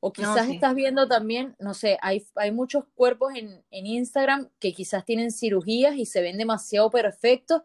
[0.00, 0.54] O quizás sí.
[0.54, 5.30] estás viendo también, no sé, hay, hay muchos cuerpos en, en Instagram que quizás tienen
[5.30, 7.62] cirugías y se ven demasiado perfectos.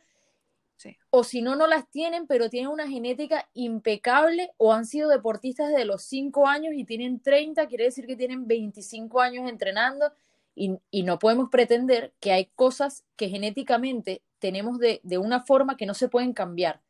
[0.77, 0.97] Sí.
[1.11, 5.69] O si no, no las tienen, pero tienen una genética impecable o han sido deportistas
[5.69, 10.11] desde los 5 años y tienen 30, quiere decir que tienen 25 años entrenando
[10.55, 15.77] y, y no podemos pretender que hay cosas que genéticamente tenemos de, de una forma
[15.77, 16.81] que no se pueden cambiar.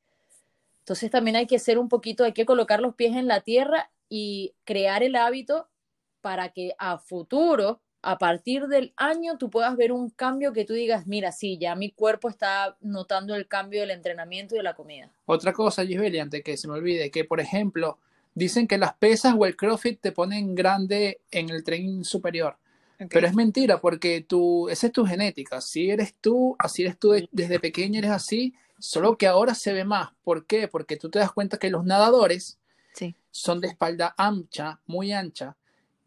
[0.80, 3.92] Entonces también hay que ser un poquito, hay que colocar los pies en la tierra
[4.14, 5.70] y crear el hábito
[6.20, 10.74] para que a futuro, a partir del año, tú puedas ver un cambio que tú
[10.74, 14.76] digas, mira, sí, ya mi cuerpo está notando el cambio del entrenamiento y de la
[14.76, 15.10] comida.
[15.26, 18.00] Otra cosa, Gisbeli, antes que se me olvide, que por ejemplo,
[18.36, 22.58] dicen que las pesas o el CrossFit te ponen grande en el tren superior.
[23.10, 25.58] Pero es mentira porque tú, esa es tu genética.
[25.58, 29.74] Así eres tú, así eres tú de- desde pequeño, eres así, solo que ahora se
[29.74, 30.10] ve más.
[30.24, 30.68] ¿Por qué?
[30.68, 32.60] Porque tú te das cuenta que los nadadores
[32.94, 33.16] Sí.
[33.30, 35.56] son de espalda ancha, muy ancha,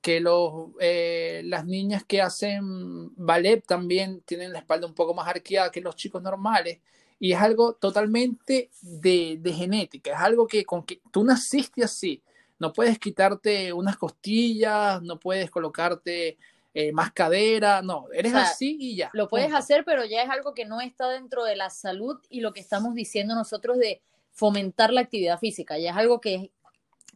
[0.00, 5.26] que los, eh, las niñas que hacen ballet también tienen la espalda un poco más
[5.26, 6.80] arqueada que los chicos normales.
[7.18, 12.22] Y es algo totalmente de, de genética, es algo que con que tú naciste así.
[12.58, 16.36] No puedes quitarte unas costillas, no puedes colocarte
[16.76, 19.10] eh, más cadera, no, eres O sea, así y ya.
[19.12, 19.58] Lo puedes punto.
[19.58, 22.60] hacer, pero ya es algo que no está dentro de la salud y lo que
[22.60, 25.78] estamos diciendo nosotros de fomentar la actividad física.
[25.78, 26.50] Ya es algo que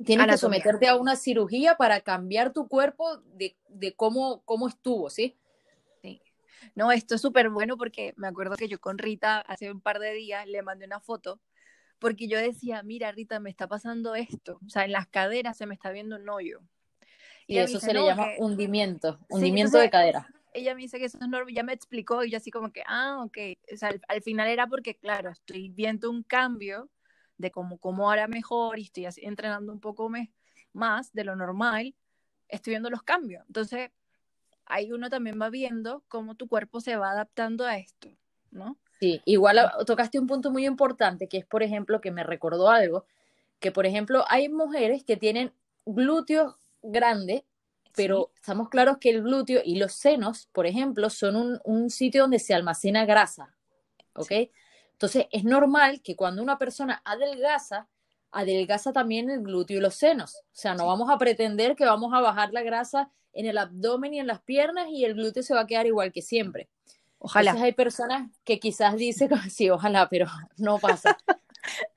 [0.05, 0.39] tienes que Anatomía.
[0.39, 5.37] someterte a una cirugía para cambiar tu cuerpo de, de cómo, cómo estuvo, ¿sí?
[6.75, 10.01] No, esto es súper bueno porque me acuerdo que yo con Rita hace un par
[10.01, 11.41] de días le mandé una foto
[12.01, 15.67] porque yo decía, mira Rita, me está pasando esto, o sea, en las caderas se
[15.67, 16.61] me está viendo un hoyo.
[17.47, 18.37] Y me eso dice, se le "No, llama que-".
[18.41, 20.29] hundimiento, hundimiento entonces- de cadera.
[20.53, 22.83] Ella me dice que eso es normal, ya me explicó y yo así como que,
[22.87, 23.39] ah, ok,
[23.73, 26.89] o sea, al, al final era porque, claro, estoy viendo un cambio
[27.39, 30.31] de cómo, cómo ahora mejor y estoy entrenando un poco me-
[30.73, 31.95] más de lo normal,
[32.49, 33.45] estoy viendo los cambios.
[33.47, 33.91] Entonces,
[34.67, 38.09] ahí uno también va viendo cómo tu cuerpo se va adaptando a esto,
[38.51, 38.77] ¿no?
[39.01, 43.07] Sí, igual tocaste un punto muy importante, que es, por ejemplo, que me recordó algo,
[43.61, 45.53] que, por ejemplo, hay mujeres que tienen
[45.87, 47.45] glúteos grandes,
[47.95, 52.23] pero estamos claros que el glúteo y los senos, por ejemplo, son un, un sitio
[52.23, 53.55] donde se almacena grasa,
[54.15, 54.33] ¿ok?
[54.99, 57.87] Entonces, es normal que cuando una persona adelgaza,
[58.33, 60.35] adelgaza también el glúteo y los senos.
[60.35, 64.13] O sea, no vamos a pretender que vamos a bajar la grasa en el abdomen
[64.15, 66.69] y en las piernas y el glúteo se va a quedar igual que siempre.
[67.21, 67.51] Ojalá.
[67.51, 71.17] Entonces hay personas que quizás dicen, sí, ojalá, pero no pasa.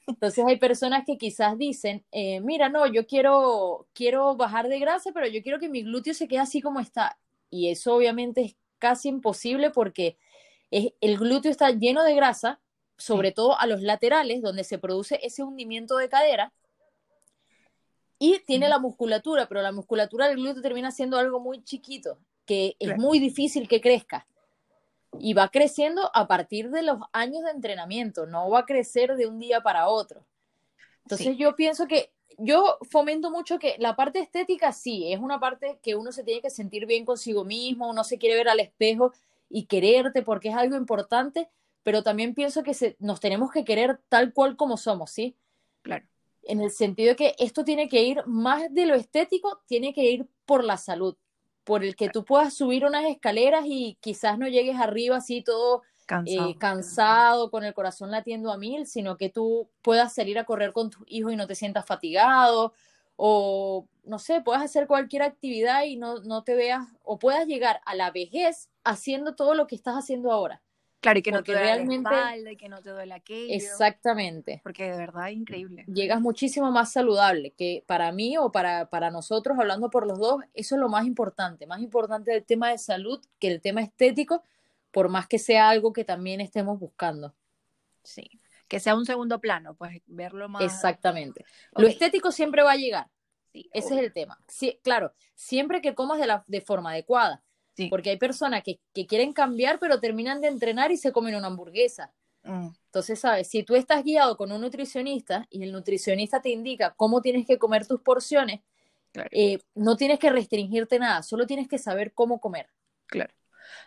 [0.05, 5.11] Entonces hay personas que quizás dicen, eh, mira, no, yo quiero, quiero bajar de grasa,
[5.11, 7.17] pero yo quiero que mi glúteo se quede así como está.
[7.49, 10.17] Y eso obviamente es casi imposible porque
[10.69, 12.59] es- el glúteo está lleno de grasa,
[12.97, 16.53] sobre todo a los laterales, donde se produce ese hundimiento de cadera.
[18.19, 22.75] Y tiene la musculatura, pero la musculatura del glúteo termina siendo algo muy chiquito, que
[22.79, 24.27] es muy difícil que crezca.
[25.19, 29.25] Y va creciendo a partir de los años de entrenamiento, no va a crecer de
[29.25, 30.23] un día para otro.
[31.03, 31.37] Entonces Sí.
[31.37, 35.95] yo pienso que yo fomento mucho que la parte estética sí, es una parte que
[35.95, 39.13] uno se tiene que sentir bien consigo mismo, uno se quiere ver al espejo
[39.49, 41.49] y quererte porque es algo importante,
[41.83, 45.35] pero también pienso que se, nos tenemos que querer tal cual como somos, ¿sí?
[45.81, 46.05] Claro.
[46.43, 50.03] En el sentido de que esto tiene que ir más de lo estético, tiene que
[50.03, 51.15] ir por la salud,
[51.63, 55.83] por el que tú puedas subir unas escaleras y quizás no llegues arriba así todo
[56.05, 56.49] Cansado.
[56.49, 60.73] eh, cansado, con el corazón latiendo a mil, sino que tú puedas salir a correr
[60.73, 62.73] con tus hijos y no te sientas fatigado,
[63.15, 67.81] o no sé, puedas hacer cualquier actividad y no, no te veas, o puedas llegar
[67.85, 70.61] a la vejez haciendo todo lo que estás haciendo ahora.
[71.01, 73.53] Claro, y que no te duele realmente- la espalda y que no te duele aquello.
[73.53, 74.61] Exactamente.
[74.63, 75.83] Porque de verdad es increíble.
[75.87, 80.43] Llegas muchísimo más saludable, que para mí o para, para nosotros, hablando por los dos,
[80.53, 84.43] eso es lo más importante, más importante el tema de salud que el tema estético,
[84.91, 87.33] por más que sea algo que también estemos buscando.
[88.03, 88.29] Sí.
[88.67, 90.61] Que sea un segundo plano, pues verlo más.
[90.61, 91.43] Exactamente.
[91.75, 93.07] Lo estético siempre va a llegar,
[93.51, 94.37] sí, ese es el tema.
[94.47, 97.41] Sí, claro, siempre que comas de, la, de forma adecuada,
[97.83, 97.87] Sí.
[97.89, 101.47] porque hay personas que, que quieren cambiar, pero terminan de entrenar y se comen una
[101.47, 102.13] hamburguesa.
[102.43, 103.47] Mm, Entonces, ¿sabes?
[103.49, 107.57] Si tú estás guiado con un nutricionista y el nutricionista te indica cómo tienes que
[107.57, 108.61] comer tus porciones,
[109.13, 109.29] Claro.
[109.33, 112.67] eh, no tienes que restringirte nada, solo tienes que saber cómo comer.
[113.05, 113.33] claro.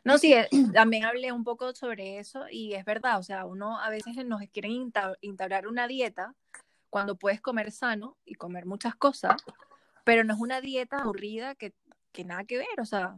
[0.04, 3.80] No, sí, eh, también hablé un poco sobre eso y es verdad, o sea, uno
[3.80, 6.35] a veces nos quieren instaurar una dieta
[6.90, 9.42] cuando puedes comer sano y comer muchas cosas,
[10.04, 11.72] pero no es una dieta aburrida que,
[12.12, 13.16] que nada que ver, o sea,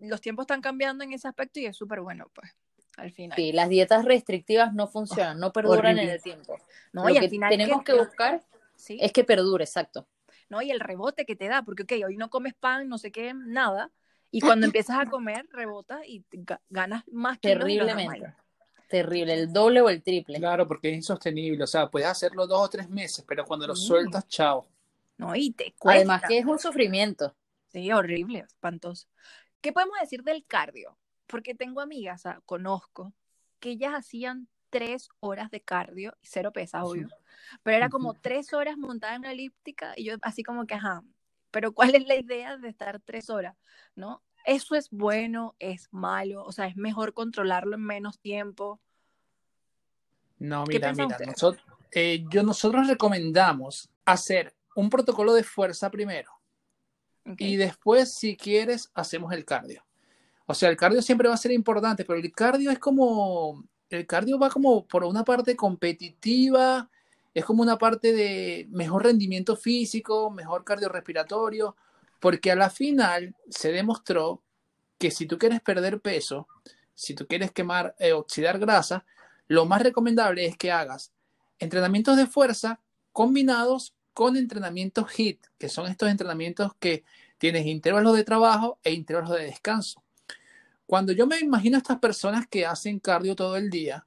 [0.00, 2.50] los tiempos están cambiando en ese aspecto y es súper bueno, pues,
[2.96, 3.36] al final.
[3.36, 6.58] Sí, las dietas restrictivas no funcionan, no perduran en el tiempo.
[6.92, 8.42] No, Lo y al que final tenemos que que- buscar
[8.76, 10.06] sí, es que perdure, exacto.
[10.48, 10.62] ¿no?
[10.62, 13.34] Y el rebote que te da, porque, ok, hoy no comes pan, no sé qué,
[13.34, 13.90] nada,
[14.30, 16.24] y cuando empiezas a comer, rebota y
[16.70, 18.34] ganas más lo Terriblemente.
[18.88, 20.38] Terrible, el doble o el triple.
[20.38, 21.62] Claro, porque es insostenible.
[21.64, 23.86] O sea, puedes hacerlo dos o tres meses, pero cuando lo Sí.
[23.86, 24.66] sueltas, chao.
[25.18, 25.98] No, y te cuesta.
[25.98, 27.34] Además que es un sufrimiento.
[27.66, 29.06] Sí, horrible, espantoso.
[29.60, 30.96] ¿Qué podemos decir del cardio?
[31.26, 33.12] Porque tengo amigas, o sea, conozco,
[33.60, 37.08] que ellas hacían tres horas de cardio, cero pesas, obvio,
[37.62, 41.02] pero era como tres horas montada en una elíptica y yo así como que, ajá,
[41.50, 43.56] pero ¿cuál es la idea de estar tres horas?
[43.94, 44.22] ¿No?
[44.44, 48.80] Eso es bueno, es malo, o sea, es mejor controlarlo en menos tiempo.
[50.38, 56.37] No, ¿Qué mira, mira, nosotros, eh, yo, nosotros recomendamos hacer un protocolo de fuerza primero
[57.36, 59.84] Y después, si quieres, hacemos el cardio.
[60.46, 64.06] O sea, el cardio siempre va a ser importante, pero el cardio es como, el
[64.06, 66.88] cardio va como por una parte competitiva,
[67.34, 71.76] es como una parte de mejor rendimiento físico, mejor cardiorrespiratorio,
[72.18, 74.42] porque a la final se demostró
[74.98, 76.48] que si tú quieres perder peso,
[76.94, 79.04] si tú quieres quemar, eh, oxidar grasa,
[79.46, 81.12] lo más recomendable es que hagas
[81.58, 82.80] entrenamientos de fuerza
[83.12, 87.04] combinados con entrenamientos HIT, que son estos entrenamientos que
[87.38, 90.02] tienes intervalos de trabajo e intervalos de descanso.
[90.86, 94.04] Cuando yo me imagino a estas personas que hacen cardio todo el día,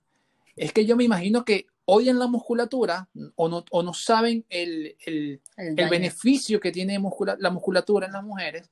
[0.58, 4.98] es que yo me imagino que odian la musculatura o no, o no saben el,
[5.06, 7.00] el, el, beneficio que tiene
[7.40, 8.70] la musculatura en las mujeres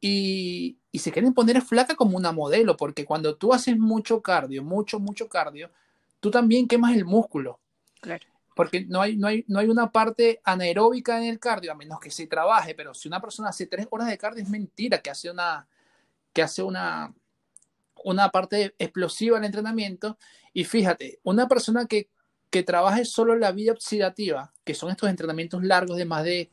[0.00, 4.64] y, y, se quieren poner flaca como una modelo, porque cuando tú haces mucho cardio,
[4.64, 5.70] mucho, mucho cardio,
[6.18, 7.60] tú también quemas el músculo.
[8.00, 8.24] Claro.
[8.58, 12.00] Porque no hay, no, hay, no hay una parte anaeróbica en el cardio, a menos
[12.00, 15.10] que se trabaje, pero si una persona hace tres horas de cardio, es mentira que
[15.10, 15.68] hace una,
[16.32, 17.14] que hace una,
[18.02, 20.18] una parte explosiva en el entrenamiento.
[20.52, 22.08] Y fíjate, una persona que,
[22.50, 26.50] que trabaje solo la vía oxidativa, que son estos entrenamientos largos de más de,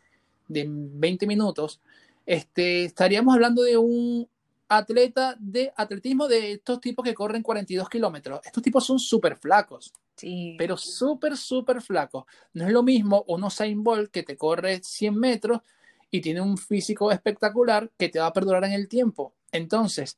[0.48, 1.82] de 20 minutos,
[2.28, 4.30] este, estaríamos hablando de un
[4.68, 8.42] atleta de atletismo de estos tipos que corren 42 kilómetros.
[8.44, 9.94] Estos tipos son súper flacos.
[10.16, 10.56] Sí.
[10.58, 12.26] Pero súper, súper flacos.
[12.54, 15.62] No es lo mismo un Usain Bolt que te corre 100 metros
[16.10, 19.34] y tiene un físico espectacular que te va a perdurar en el tiempo.
[19.52, 20.18] Entonces,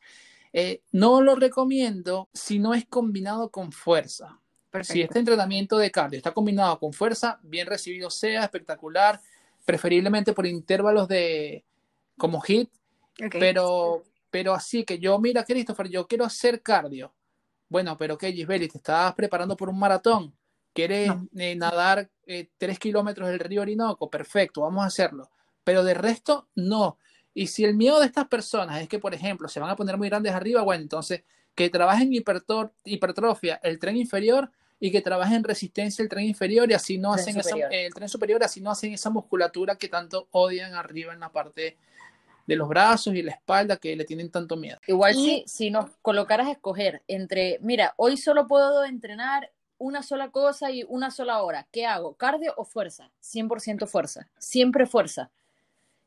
[0.53, 4.39] eh, no lo recomiendo si no es combinado con fuerza.
[4.69, 4.93] Perfecto.
[4.93, 9.19] Si este entrenamiento de cardio está combinado con fuerza, bien recibido sea, espectacular,
[9.65, 11.63] preferiblemente por intervalos de
[12.17, 12.69] como hit,
[13.13, 13.39] okay.
[13.39, 14.03] pero,
[14.37, 17.11] pero así que yo, mira, Christopher, yo quiero hacer cardio.
[17.67, 18.67] Bueno, pero ¿qué, Gisbeli?
[18.67, 20.31] ¿Te estás preparando por un maratón?
[20.73, 21.27] ¿Quieres no.
[21.35, 24.11] eh, nadar eh, tres kilómetros del río Orinoco?
[24.11, 25.31] Perfecto, vamos a hacerlo.
[25.63, 26.99] Pero de resto, no.
[27.33, 29.97] Y si el miedo de estas personas es que, por ejemplo, se van a poner
[29.97, 31.23] muy grandes arriba, bueno, entonces
[31.55, 36.99] que trabajen hipertrofia el tren inferior y que trabajen resistencia el tren inferior y así
[36.99, 40.75] no tren hacen esa, el tren superior, así no hacen esa musculatura que tanto odian
[40.75, 41.75] arriba en la parte
[42.47, 44.79] de los brazos y la espalda que le tienen tanto miedo.
[44.87, 45.17] Igual y...
[45.17, 50.71] si, si nos colocaras a escoger entre, mira, hoy solo puedo entrenar una sola cosa
[50.71, 52.15] y una sola hora, ¿qué hago?
[52.15, 53.11] ¿Cardio o fuerza?
[53.21, 55.29] 100% fuerza, siempre fuerza.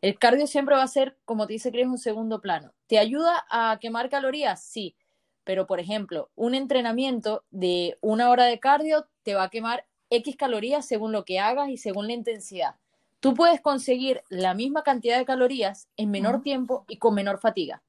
[0.01, 2.73] El cardio siempre va a ser, como te dice Cris, un segundo plano.
[2.87, 4.63] ¿Te ayuda a quemar calorías?
[4.65, 4.97] Sí,
[5.45, 10.37] pero por ejemplo, un entrenamiento de una hora de cardio te va a quemar X
[10.37, 12.80] calorías según lo que hagas y según la intensidad
[13.21, 16.43] tú puedes conseguir la misma cantidad de calorías en menor uh -huh.
[16.43, 17.83] tiempo y con menor fatiga.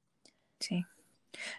[0.60, 0.84] Sí.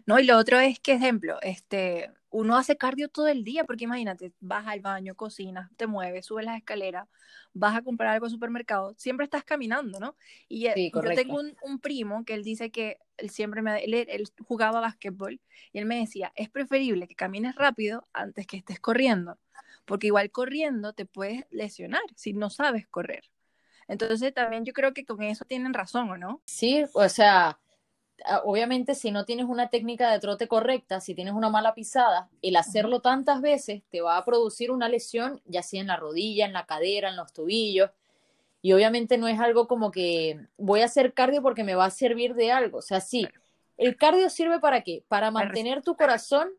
[0.05, 3.83] No, y lo otro es que, ejemplo, este, uno hace cardio todo el día, porque
[3.85, 7.07] imagínate, vas al baño, cocinas, te mueves, subes las escaleras,
[7.53, 10.15] vas a comprar algo al supermercado, siempre estás caminando, ¿no?
[10.47, 13.93] Y sí, yo tengo un, un, primo que él dice que él siempre me, él,
[13.93, 15.39] él jugaba básquetbol
[15.71, 19.37] y él me decía, es preferible que camines rápido antes que estés corriendo,
[19.85, 23.32] porque igual corriendo te puedes lesionar si no sabes correr.
[23.87, 26.41] Entonces también yo creo que con eso tienen razón, ¿o no?
[26.45, 27.59] Sí, o sea,
[28.43, 32.55] obviamente si no tienes una técnica de trote correcta, si tienes una mala pisada, el
[32.55, 36.53] hacerlo tantas veces te va a producir una lesión, ya sea en la rodilla, en
[36.53, 37.91] la cadera, en los tobillos.
[38.61, 41.89] Y obviamente no es algo como que voy a hacer cardio porque me va a
[41.89, 42.77] servir de algo.
[42.77, 43.27] O sea, sí,
[43.77, 45.03] el cardio sirve para qué?
[45.09, 46.49] Para mantener tu corazón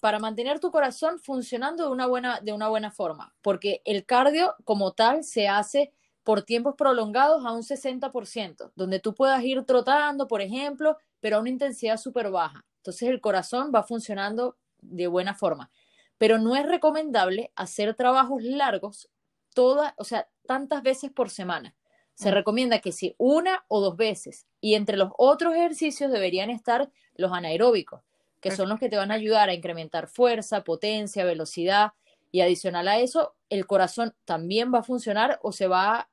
[0.00, 4.54] para mantener tu corazón funcionando de una buena, de una buena forma, porque el cardio
[4.64, 5.92] como tal se hace
[6.26, 11.40] por tiempos prolongados a un 60%, donde tú puedas ir trotando, por ejemplo, pero a
[11.40, 12.66] una intensidad súper baja.
[12.78, 15.70] Entonces el corazón va funcionando de buena forma.
[16.18, 19.08] Pero no es recomendable hacer trabajos largos
[19.54, 21.76] todas, o sea, tantas veces por semana.
[22.14, 24.48] Se recomienda que si una o dos veces.
[24.60, 28.02] Y entre los otros ejercicios deberían estar los anaeróbicos,
[28.40, 31.92] que son los que te van a ayudar a incrementar fuerza, potencia, velocidad.
[32.32, 36.08] Y adicional a eso, el corazón también va a funcionar o se va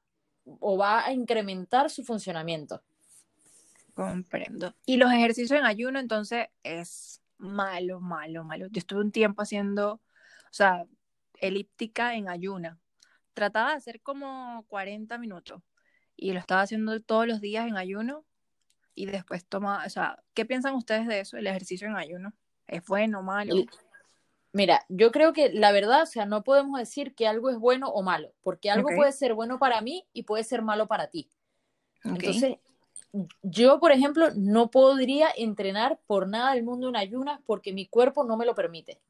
[0.45, 2.81] o va a incrementar su funcionamiento.
[3.93, 4.73] Comprendo.
[4.85, 8.67] Y los ejercicios en ayuno, entonces, es malo, malo, malo.
[8.67, 10.01] Yo estuve un tiempo haciendo, o
[10.51, 10.85] sea,
[11.35, 12.79] elíptica en ayuna.
[13.33, 15.61] Trataba de hacer como 40 minutos
[16.15, 18.25] y lo estaba haciendo todos los días en ayuno
[18.95, 22.33] y después toma, o sea, ¿qué piensan ustedes de eso, el ejercicio en ayuno?
[22.67, 23.55] ¿Es bueno, malo?
[24.53, 27.89] Mira, yo creo que la verdad, o sea, no podemos decir que algo es bueno
[27.89, 28.97] o malo, porque algo okay.
[28.97, 31.27] puede ser bueno para mí y puede ser malo para ti.
[32.05, 32.11] Okay.
[32.13, 32.57] Entonces,
[33.41, 38.23] yo, por ejemplo, no podría entrenar por nada del mundo en ayunas porque mi cuerpo
[38.23, 39.01] no me lo permite.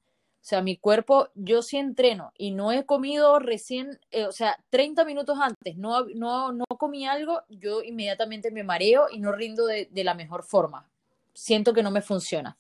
[0.44, 4.58] O sea, mi cuerpo, yo sí entreno y no he comido recién, eh, o sea,
[4.70, 9.66] 30 minutos antes, no, no, no comí algo, yo inmediatamente me mareo y no rindo
[9.66, 10.90] de, de la mejor forma.
[11.34, 12.58] siento que no me funciona.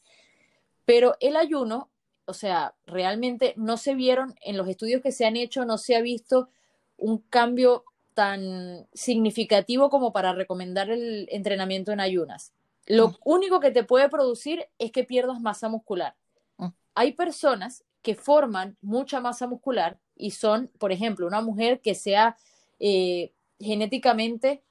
[0.85, 1.89] Pero el ayuno,
[2.25, 5.95] o sea, realmente no se vieron en los estudios que se han hecho, no se
[5.95, 6.49] ha visto
[6.97, 12.53] un cambio tan significativo como para recomendar el entrenamiento en ayunas.
[12.85, 13.15] Lo mm.
[13.25, 16.15] único que te puede producir es que pierdas masa muscular.
[16.57, 16.67] Mm.
[16.95, 22.37] Hay personas que forman mucha masa muscular y son, por ejemplo, una mujer que sea
[22.79, 24.61] eh, genéticamente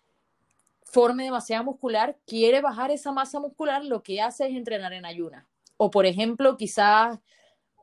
[0.84, 5.46] forme demasiada muscular, quiere bajar esa masa muscular, lo que hace es entrenar en ayunas.
[5.78, 7.18] O, por ejemplo, quizás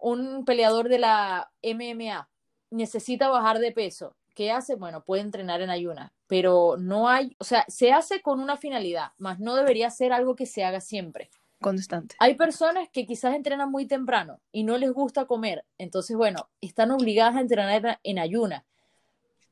[0.01, 2.29] un peleador de la MMA
[2.71, 4.15] necesita bajar de peso.
[4.35, 4.75] ¿Qué hace?
[4.75, 9.11] Bueno, puede entrenar en ayunas, pero no hay, o sea, se hace con una finalidad,
[9.17, 11.29] más no debería ser algo que se haga siempre.
[11.59, 12.15] Constante.
[12.19, 16.91] Hay personas que quizás entrenan muy temprano y no les gusta comer, entonces, bueno, están
[16.91, 18.63] obligadas a entrenar en ayunas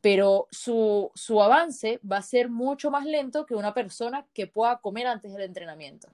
[0.01, 4.77] pero su, su avance va a ser mucho más lento que una persona que pueda
[4.77, 6.07] comer antes del entrenamiento.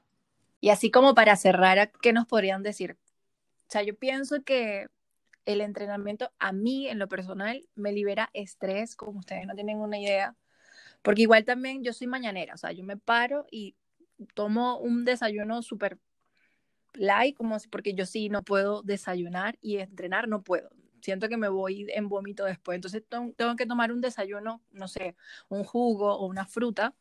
[0.61, 2.97] Y así como para cerrar, ¿qué nos podrían decir?
[3.67, 4.87] O sea, yo pienso que
[5.45, 9.99] el entrenamiento a mí, en lo personal, me libera estrés, como ustedes no tienen una
[9.99, 10.35] idea,
[11.01, 13.75] porque igual también yo soy mañanera, o sea, yo me paro y
[14.35, 15.99] tomo un desayuno súper
[16.93, 20.69] light, como si, porque yo sí no puedo desayunar y entrenar no puedo
[21.03, 22.75] siento que me voy en vómito después.
[22.75, 25.15] Entonces tengo que tomar un desayuno, no sé,
[25.49, 26.95] un jugo o una fruta,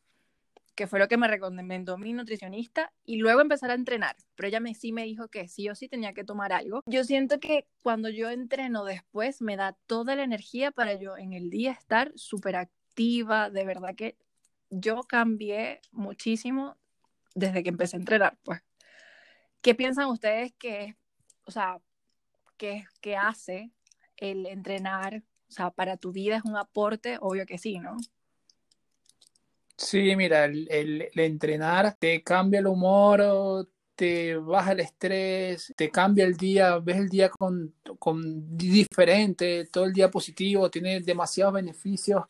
[0.75, 4.15] que fue lo que me recomendó mi nutricionista, y luego empezar a entrenar.
[4.35, 6.81] Pero ella me, sí me dijo que sí o sí tenía que tomar algo.
[6.85, 11.33] Yo siento que cuando yo entreno después me da toda la energía para yo en
[11.33, 13.49] el día estar súper activa.
[13.49, 14.17] De verdad que
[14.69, 16.77] yo cambié muchísimo
[17.35, 18.61] desde que empecé a entrenar, pues.
[19.61, 20.97] ¿Qué piensan ustedes que,
[21.45, 21.79] o sea,
[22.57, 23.71] que, que hace
[24.17, 27.97] el entrenar, o sea, para tu vida es un aporte, obvio que sí, ¿no?
[29.77, 36.37] Sí, mira, el, entrenar te cambia el humor, te baja el estrés, te cambia el
[36.37, 37.73] día, ves el día con,
[38.57, 42.23] diferente, todo el día positivo, tiene demasiados beneficios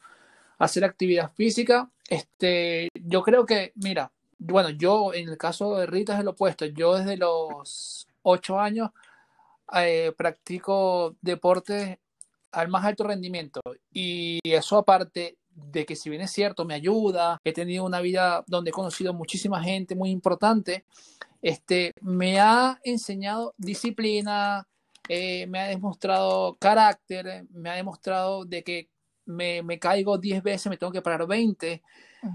[0.57, 1.89] hacer actividad física.
[2.09, 6.65] Este, yo creo que, mira, bueno, yo en el caso de Rita es el opuesto.
[6.65, 8.91] Yo desde los ocho años
[9.75, 11.97] eh, practico deportes
[12.51, 17.39] al más alto rendimiento y eso aparte de que si bien es cierto me ayuda,
[17.43, 20.85] he tenido una vida donde he conocido muchísima gente muy importante,
[21.41, 24.67] este, me ha enseñado disciplina,
[25.09, 28.89] eh, me ha demostrado carácter, me ha demostrado de que
[29.25, 31.81] me, me caigo 10 veces, me tengo que parar 20,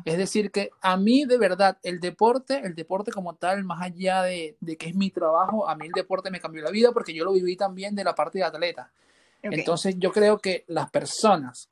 [0.05, 4.23] es decir, que a mí de verdad el deporte, el deporte como tal, más allá
[4.23, 7.25] de, que es mi trabajo, a mí el deporte me cambió la vida porque yo
[7.25, 8.93] lo viví también de la parte de atleta.
[9.41, 11.69] Entonces yo creo que las personas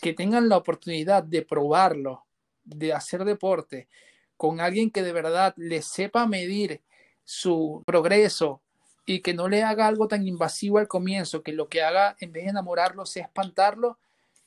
[0.00, 2.24] que tengan la oportunidad de probarlo,
[2.64, 3.88] de hacer deporte
[4.36, 6.82] con alguien que de verdad le sepa medir
[7.24, 8.60] su progreso
[9.06, 12.32] y que no le haga algo tan invasivo al comienzo, que lo que haga en
[12.32, 13.98] vez de enamorarlo sea espantarlo,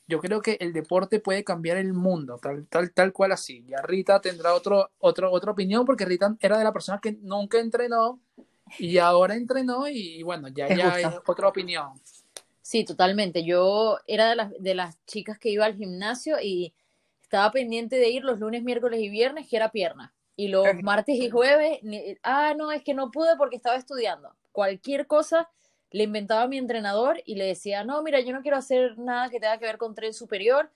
[0.06, 3.64] yo creo que el deporte puede cambiar el mundo, tal, tal, tal cual así.
[3.68, 7.58] Ya Rita tendrá otro, otro, otra opinión, porque Rita era de la persona que nunca
[7.58, 8.20] entrenó
[8.78, 11.92] y ahora entrenó y bueno, ya, ya es otra opinión.
[12.70, 13.42] Sí, totalmente.
[13.42, 16.72] Yo era de las, de las chicas que iba al gimnasio y
[17.20, 20.14] estaba pendiente de ir los lunes, miércoles y viernes, que era pierna.
[20.36, 21.80] Y los martes y jueves,
[22.22, 24.36] ah, no, es que no pude porque estaba estudiando.
[24.52, 25.50] Cualquier cosa
[25.90, 29.30] le inventaba a mi entrenador y le decía, no, mira, yo no quiero hacer nada
[29.30, 30.70] que tenga que ver con tren superior,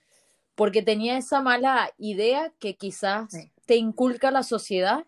[0.55, 3.29] porque tenía esa mala idea que quizás
[3.65, 5.05] te inculca la sociedad.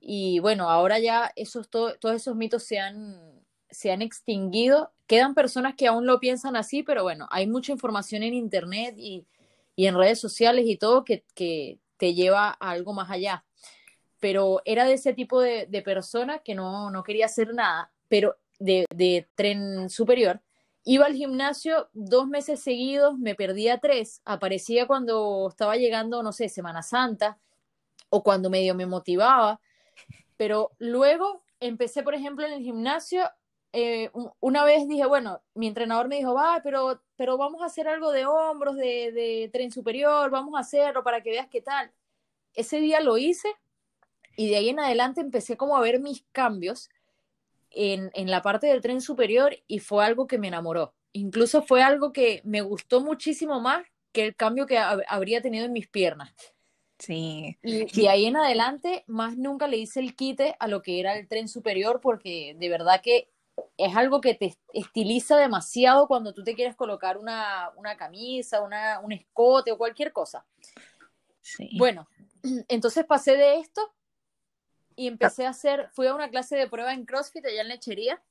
[0.00, 4.90] Y bueno, ahora ya esos, todos esos mitos se han, se han extinguido.
[5.10, 9.26] Quedan personas que aún lo piensan así, pero bueno, hay mucha información en Internet y,
[9.76, 13.44] en redes sociales y todo que, te lleva a algo más allá.
[14.20, 17.90] Pero era de ese tipo de, de persona que no, no quería hacer nada.
[18.06, 20.40] Pero de, tren superior,
[20.84, 26.48] iba al gimnasio dos meses seguidos, me perdía tres, aparecía cuando estaba llegando, no sé,
[26.48, 27.36] Semana Santa
[28.10, 29.60] o cuando medio me motivaba,
[30.36, 33.28] pero luego empecé, por ejemplo, en el gimnasio,
[33.72, 34.10] eh,
[34.40, 38.10] una vez dije, bueno, mi entrenador me dijo, va, pero, pero vamos a hacer algo
[38.10, 41.92] de hombros, de, de tren superior, vamos a hacerlo para que veas qué tal.
[42.54, 43.48] Ese día lo hice
[44.36, 46.88] y de ahí en adelante empecé como a ver mis cambios
[47.70, 50.94] en, en la parte del tren superior y fue algo que me enamoró.
[51.12, 55.72] Incluso fue algo que me gustó muchísimo más que el cambio que habría tenido en
[55.72, 56.34] mis piernas.
[56.98, 57.56] Sí.
[57.62, 61.16] Y de ahí en adelante, más nunca le hice el quite a lo que era
[61.16, 63.30] el tren superior, porque de verdad que
[63.76, 69.00] es algo que te estiliza demasiado cuando tú te quieres colocar una, una camisa, una,
[69.00, 70.44] un escote o cualquier cosa.
[71.40, 71.70] Sí.
[71.78, 72.08] Bueno,
[72.68, 73.92] entonces pasé de esto
[74.96, 78.22] y empecé a hacer, fui a una clase de prueba en CrossFit allá en Lechería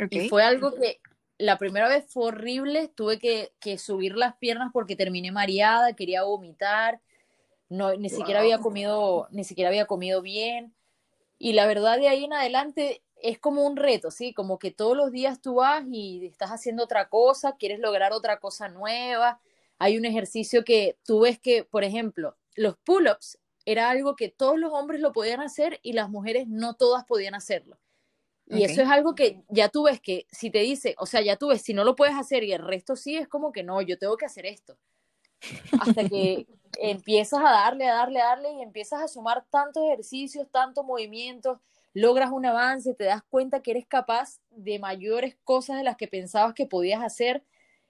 [0.00, 0.12] Ok.
[0.12, 1.00] y fue algo que
[1.38, 6.24] la primera vez fue horrible, tuve que, que subir las piernas porque terminé mareada, quería
[6.24, 7.00] vomitar,
[7.68, 10.74] no, ni siquiera había comido, ni siquiera había comido bien.
[11.38, 14.34] Y la verdad de ahí en adelante es como un reto, ¿sí?
[14.34, 18.38] Como que todos los días tú vas y estás haciendo otra cosa, quieres lograr otra
[18.38, 19.40] cosa nueva.
[19.78, 24.58] Hay un ejercicio que tú ves que, por ejemplo, los pull-ups era algo que todos
[24.58, 27.78] los hombres lo podían hacer y las mujeres no todas podían hacerlo.
[28.46, 31.36] Y eso es algo que ya tú ves que si te dice, o sea, ya
[31.36, 33.80] tú ves, si no lo puedes hacer y el resto sí, es como que no,
[33.80, 34.76] yo tengo que hacer esto.
[35.80, 36.46] Hasta que
[36.78, 41.58] empiezas a darle, a darle, a darle y empiezas a sumar tantos ejercicios, tantos movimientos,
[41.94, 46.08] logras un avance, te das cuenta que eres capaz de mayores cosas de las que
[46.08, 47.44] pensabas que podías hacer.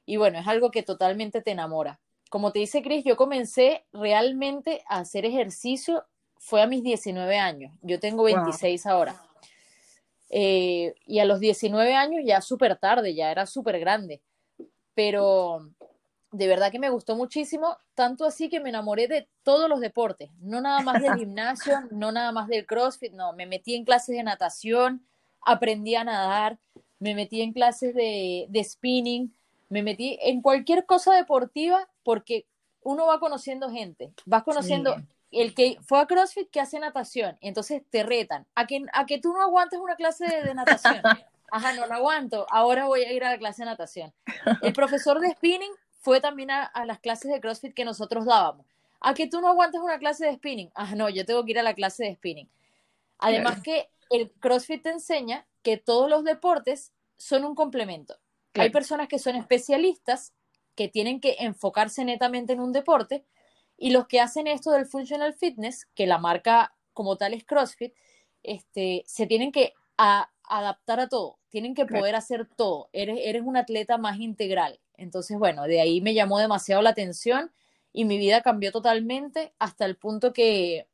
[0.06, 1.98] Y bueno, es algo que totalmente te enamora.
[2.30, 6.04] Como te dice Chris, yo comencé realmente a hacer ejercicio,
[6.36, 7.72] fue a mis 19 años.
[7.80, 8.34] Yo tengo Wow.
[8.34, 9.16] 26 ahora.
[10.28, 14.20] Eh, y a los 19 años ya súper tarde, ya era súper grande.
[14.94, 15.70] Pero
[16.34, 20.30] de verdad que me gustó muchísimo, tanto así que me enamoré de todos los deportes,
[20.40, 24.16] no nada más del gimnasio, no nada más del CrossFit, no, me metí en clases
[24.16, 25.06] de natación,
[25.42, 26.58] aprendí a nadar,
[26.98, 29.32] me metí en clases de, de spinning,
[29.68, 32.46] me metí en cualquier cosa deportiva porque
[32.82, 35.40] uno va conociendo gente, vas conociendo Sí.
[35.40, 39.18] el que fue a CrossFit que hace natación, entonces te retan a que, a que
[39.20, 41.00] tú no aguantes una clase de, de natación.
[41.52, 44.12] Ajá, no lo aguanto, ahora voy a ir a la clase de natación.
[44.62, 45.70] El profesor de spinning
[46.04, 48.66] fue también a, a las clases de CrossFit que nosotros dábamos.
[49.00, 50.70] A que tú no aguantas una clase de spinning.
[50.74, 52.48] Ah, no, yo tengo que ir a la clase de spinning.
[53.18, 58.18] Además que el CrossFit te enseña que todos los deportes son un complemento.
[58.52, 58.66] Claro.
[58.66, 60.34] Hay personas que son especialistas
[60.74, 63.24] que tienen que enfocarse netamente en un deporte
[63.78, 67.94] y los que hacen esto del functional fitness, que la marca como tal es CrossFit,
[68.42, 72.88] este, se tienen que a- adaptar a todo, tienen que poder hacer todo.
[72.92, 74.80] Eres, eres un atleta más integral.
[74.96, 77.52] Entonces, bueno, de ahí me llamó demasiado la atención
[77.92, 80.88] y mi vida cambió totalmente hasta el punto que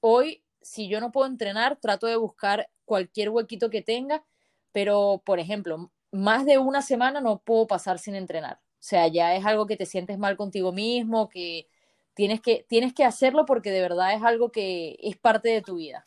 [0.00, 4.24] hoy, si yo no puedo entrenar, trato de buscar cualquier huequito que tenga,
[4.72, 8.60] pero, por ejemplo, más de una semana no puedo pasar sin entrenar.
[8.74, 11.68] O sea, ya es algo que te sientes mal contigo mismo, que
[12.14, 15.76] tienes que, tienes que hacerlo porque de verdad es algo que es parte de tu
[15.76, 16.04] vida.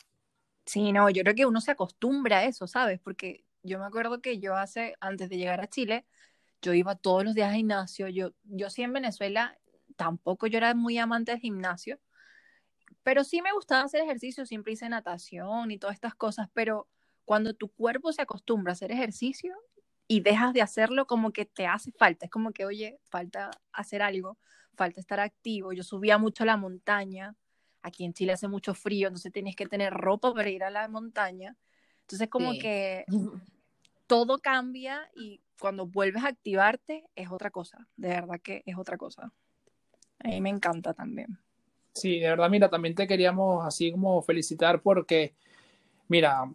[0.66, 3.00] Sí, no, yo creo que uno se acostumbra a eso, ¿sabes?
[3.00, 6.06] Porque yo me acuerdo que yo hace, antes de llegar a Chile,
[6.62, 8.08] yo iba todos los días al gimnasio.
[8.08, 9.58] Yo, yo sí en Venezuela,
[9.96, 12.00] tampoco yo era muy amante del gimnasio,
[13.02, 16.88] pero sí me gustaba hacer ejercicio, siempre hice natación y todas estas cosas, pero
[17.24, 19.54] cuando tu cuerpo se acostumbra a hacer ejercicio
[20.06, 24.02] y dejas de hacerlo, como que te hace falta, es como que, oye, falta hacer
[24.02, 24.38] algo,
[24.74, 25.72] falta estar activo.
[25.72, 27.36] Yo subía mucho a la montaña,
[27.82, 30.88] aquí en Chile hace mucho frío, entonces tienes que tener ropa para ir a la
[30.88, 31.56] montaña.
[32.02, 32.58] Entonces como Sí.
[32.58, 33.04] que
[34.06, 38.96] todo cambia y cuando vuelves a activarte es otra cosa, de verdad que es otra
[38.96, 39.32] cosa.
[40.18, 41.38] A mí me encanta también.
[41.92, 45.34] Sí, de verdad, mira, también te queríamos así como felicitar porque,
[46.08, 46.50] mira,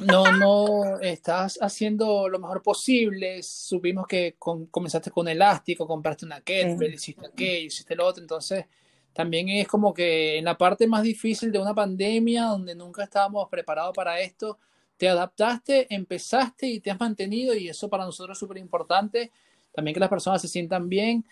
[0.00, 3.42] no, no estás haciendo lo mejor posible.
[3.42, 8.22] Supimos que con- comenzaste con elástico, compraste una kettlebell, hiciste aquello, hiciste lo otro.
[8.22, 8.66] Entonces,
[9.12, 13.48] también es como que en la parte más difícil de una pandemia, donde nunca estábamos
[13.48, 14.58] preparados para esto,
[14.96, 19.32] te adaptaste, empezaste y te has mantenido y eso para nosotros es súper importante.
[19.72, 21.24] También que las personas se sientan bien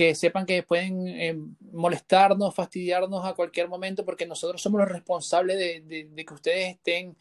[0.00, 1.38] que sepan que pueden eh,
[1.72, 7.14] molestarnos, fastidiarnos a cualquier momento, porque nosotros somos los responsables de, que ustedes estén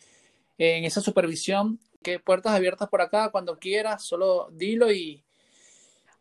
[0.58, 1.78] en esa supervisión.
[2.02, 5.22] Que puertas abiertas por acá, cuando quieras, solo dilo y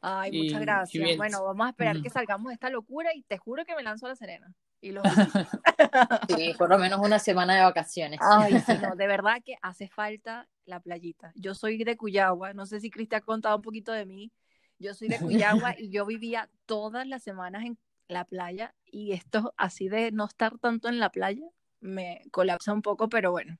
[0.00, 1.16] Ay, muchas y gracias.
[1.16, 4.06] Bueno, vamos a esperar que salgamos de esta locura y te juro que me lanzo
[4.06, 4.54] a la Serena.
[4.80, 5.02] Y los
[6.28, 8.20] Sí, por lo menos una semana de vacaciones.
[8.22, 11.32] Ay, sí, no, de verdad que hace falta la playita.
[11.34, 14.32] Yo soy de Cuyagua, no sé si Cristi ha contado un poquito de mí.
[14.78, 19.52] Yo soy de Cuyagua y yo vivía todas las semanas en la playa y esto
[19.56, 21.44] así de no estar tanto en la playa
[21.80, 23.58] me colapsa un poco, pero bueno,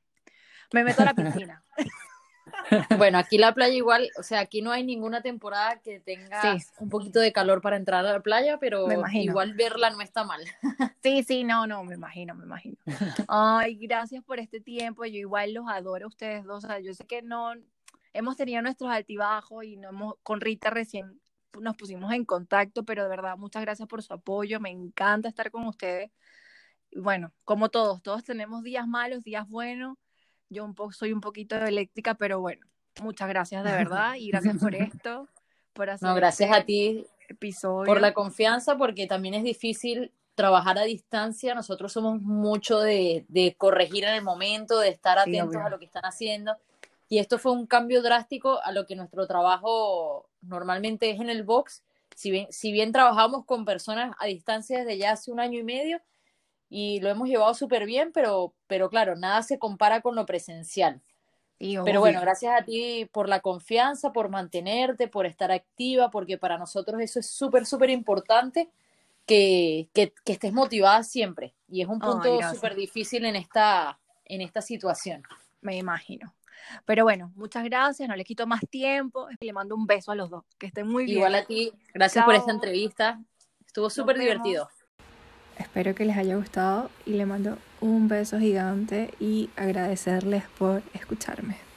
[0.72, 1.64] me meto a la piscina.
[2.99, 6.65] Bueno, aquí la playa igual, o sea, aquí no hay ninguna temporada que tenga Sí.
[6.79, 10.43] un poquito de calor para entrar a la playa, pero igual verla no está mal.
[11.03, 12.77] Sí, sí, no, no, me imagino, me imagino.
[13.29, 15.05] Ay, gracias por este tiempo.
[15.05, 16.65] Yo igual los adoro a ustedes dos.
[16.65, 17.53] O sea, yo sé que no
[18.13, 21.21] hemos tenido nuestros altibajos y no hemos, con Rita recién
[21.61, 24.61] nos pusimos en contacto, pero de verdad, muchas gracias por su apoyo.
[24.61, 26.11] Me encanta estar con ustedes.
[26.95, 29.97] Bueno, como todos, todos tenemos días malos, días buenos.
[30.51, 32.65] Yo un poco soy un poquito eléctrica, pero bueno,
[33.03, 35.29] muchas gracias de verdad y gracias por esto,
[35.73, 37.87] por hacer No, gracias este a ti episodio.
[37.87, 43.57] por la confianza, porque también es difícil trabajar a distancia, nosotros somos mucho de, de
[43.59, 46.57] corregir en el momento, de estar atentos a lo que están haciendo.
[47.09, 51.43] Y esto fue un cambio drástico a lo que nuestro trabajo normalmente es en el
[51.43, 51.83] box.
[52.15, 55.65] Si bien, si bien trabajamos con personas a distancia desde ya hace un año y
[55.65, 56.01] medio
[56.69, 61.01] y lo hemos llevado súper bien, pero, pero claro, nada se compara con lo presencial.
[61.59, 66.39] Sí, Pero bueno, gracias a ti por la confianza, por mantenerte, por estar activa, porque
[66.39, 68.71] para nosotros eso es súper, súper importante,
[69.27, 71.55] que, que, que estés motivada siempre.
[71.69, 72.55] Y es un punto gracias.
[72.55, 75.23] súper difícil en esta, en esta situación.
[75.61, 76.33] Me imagino.
[76.85, 79.27] Pero bueno, muchas gracias, no les quito más tiempo.
[79.41, 80.45] Le mando un beso a los dos.
[80.59, 81.19] Que estén muy bien.
[81.19, 82.55] Igual a ti, gracias por esta Chao.
[82.55, 83.21] entrevista.
[83.66, 84.69] Estuvo súper divertido.
[85.59, 91.68] Espero que les haya gustado y le mando un beso gigante y agradecerles por escucharme.